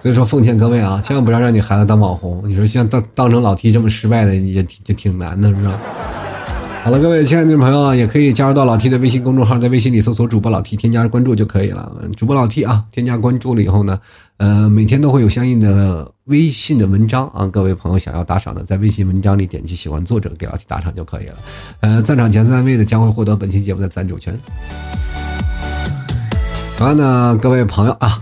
[0.00, 2.42] 所以说，奉劝各位啊，千万不要让你孩子当网红。
[2.46, 5.80] 你说像当当成老 T 这么失败的，也也挺难的，是吧？
[6.86, 11.92] 好了，各位亲爱的朋友啊，也可以加入到老 T 的微信公众号，在微信里搜索主播老 T，添加关注就可以了。
[12.16, 13.98] 主播老 T 啊，添加关注了以后呢，
[14.36, 17.44] 呃，每天都会有相应的微信的文章啊。
[17.48, 21.34] 各位朋友想要打赏的，在微信文章里点击喜欢作者给老 T 打赏就可以了。
[21.80, 24.38] 呃，赞赏前三位的将会获得本期节目的赞助权。
[26.78, 28.16] 同样呢，各位朋友啊。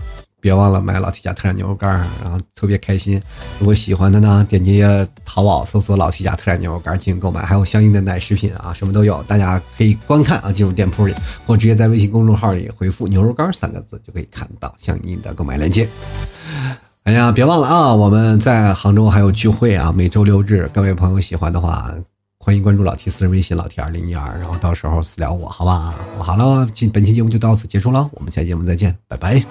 [0.45, 1.89] 别忘了买老 T 家特产牛肉干
[2.21, 3.19] 然后特别开心。
[3.57, 4.83] 如果喜欢的呢，点击
[5.25, 11.15] 淘宝搜索“老 T 家特产牛肉干进行购买，还有相应的奶食品啊，什么都有，大家可以观看啊，进入店铺里，
[11.47, 15.89] 或直接在微信公众号里回复“牛肉干三个字，就可以看到相应的购买链接。
[17.05, 21.91] 哎呀，别忘了啊，我们在杭州还有聚会啊，每周六日，各位朋友喜欢的话，
[22.37, 25.95] 欢迎关注老 T 私人微信老 T 二零一二，然后到时候私聊我，好吧？
[26.19, 29.43] 好了，今本期节目就到此结束了，我们下期节目再见，拜拜。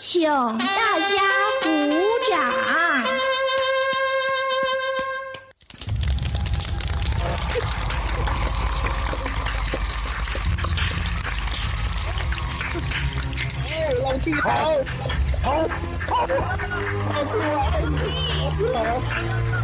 [0.00, 0.64] 请大家
[1.62, 1.68] 鼓
[2.30, 2.32] 掌。
[14.02, 14.48] 老弟好，
[15.42, 15.46] 好，
[16.08, 16.26] 好，
[17.12, 17.32] 老弟
[18.72, 19.59] 好，好。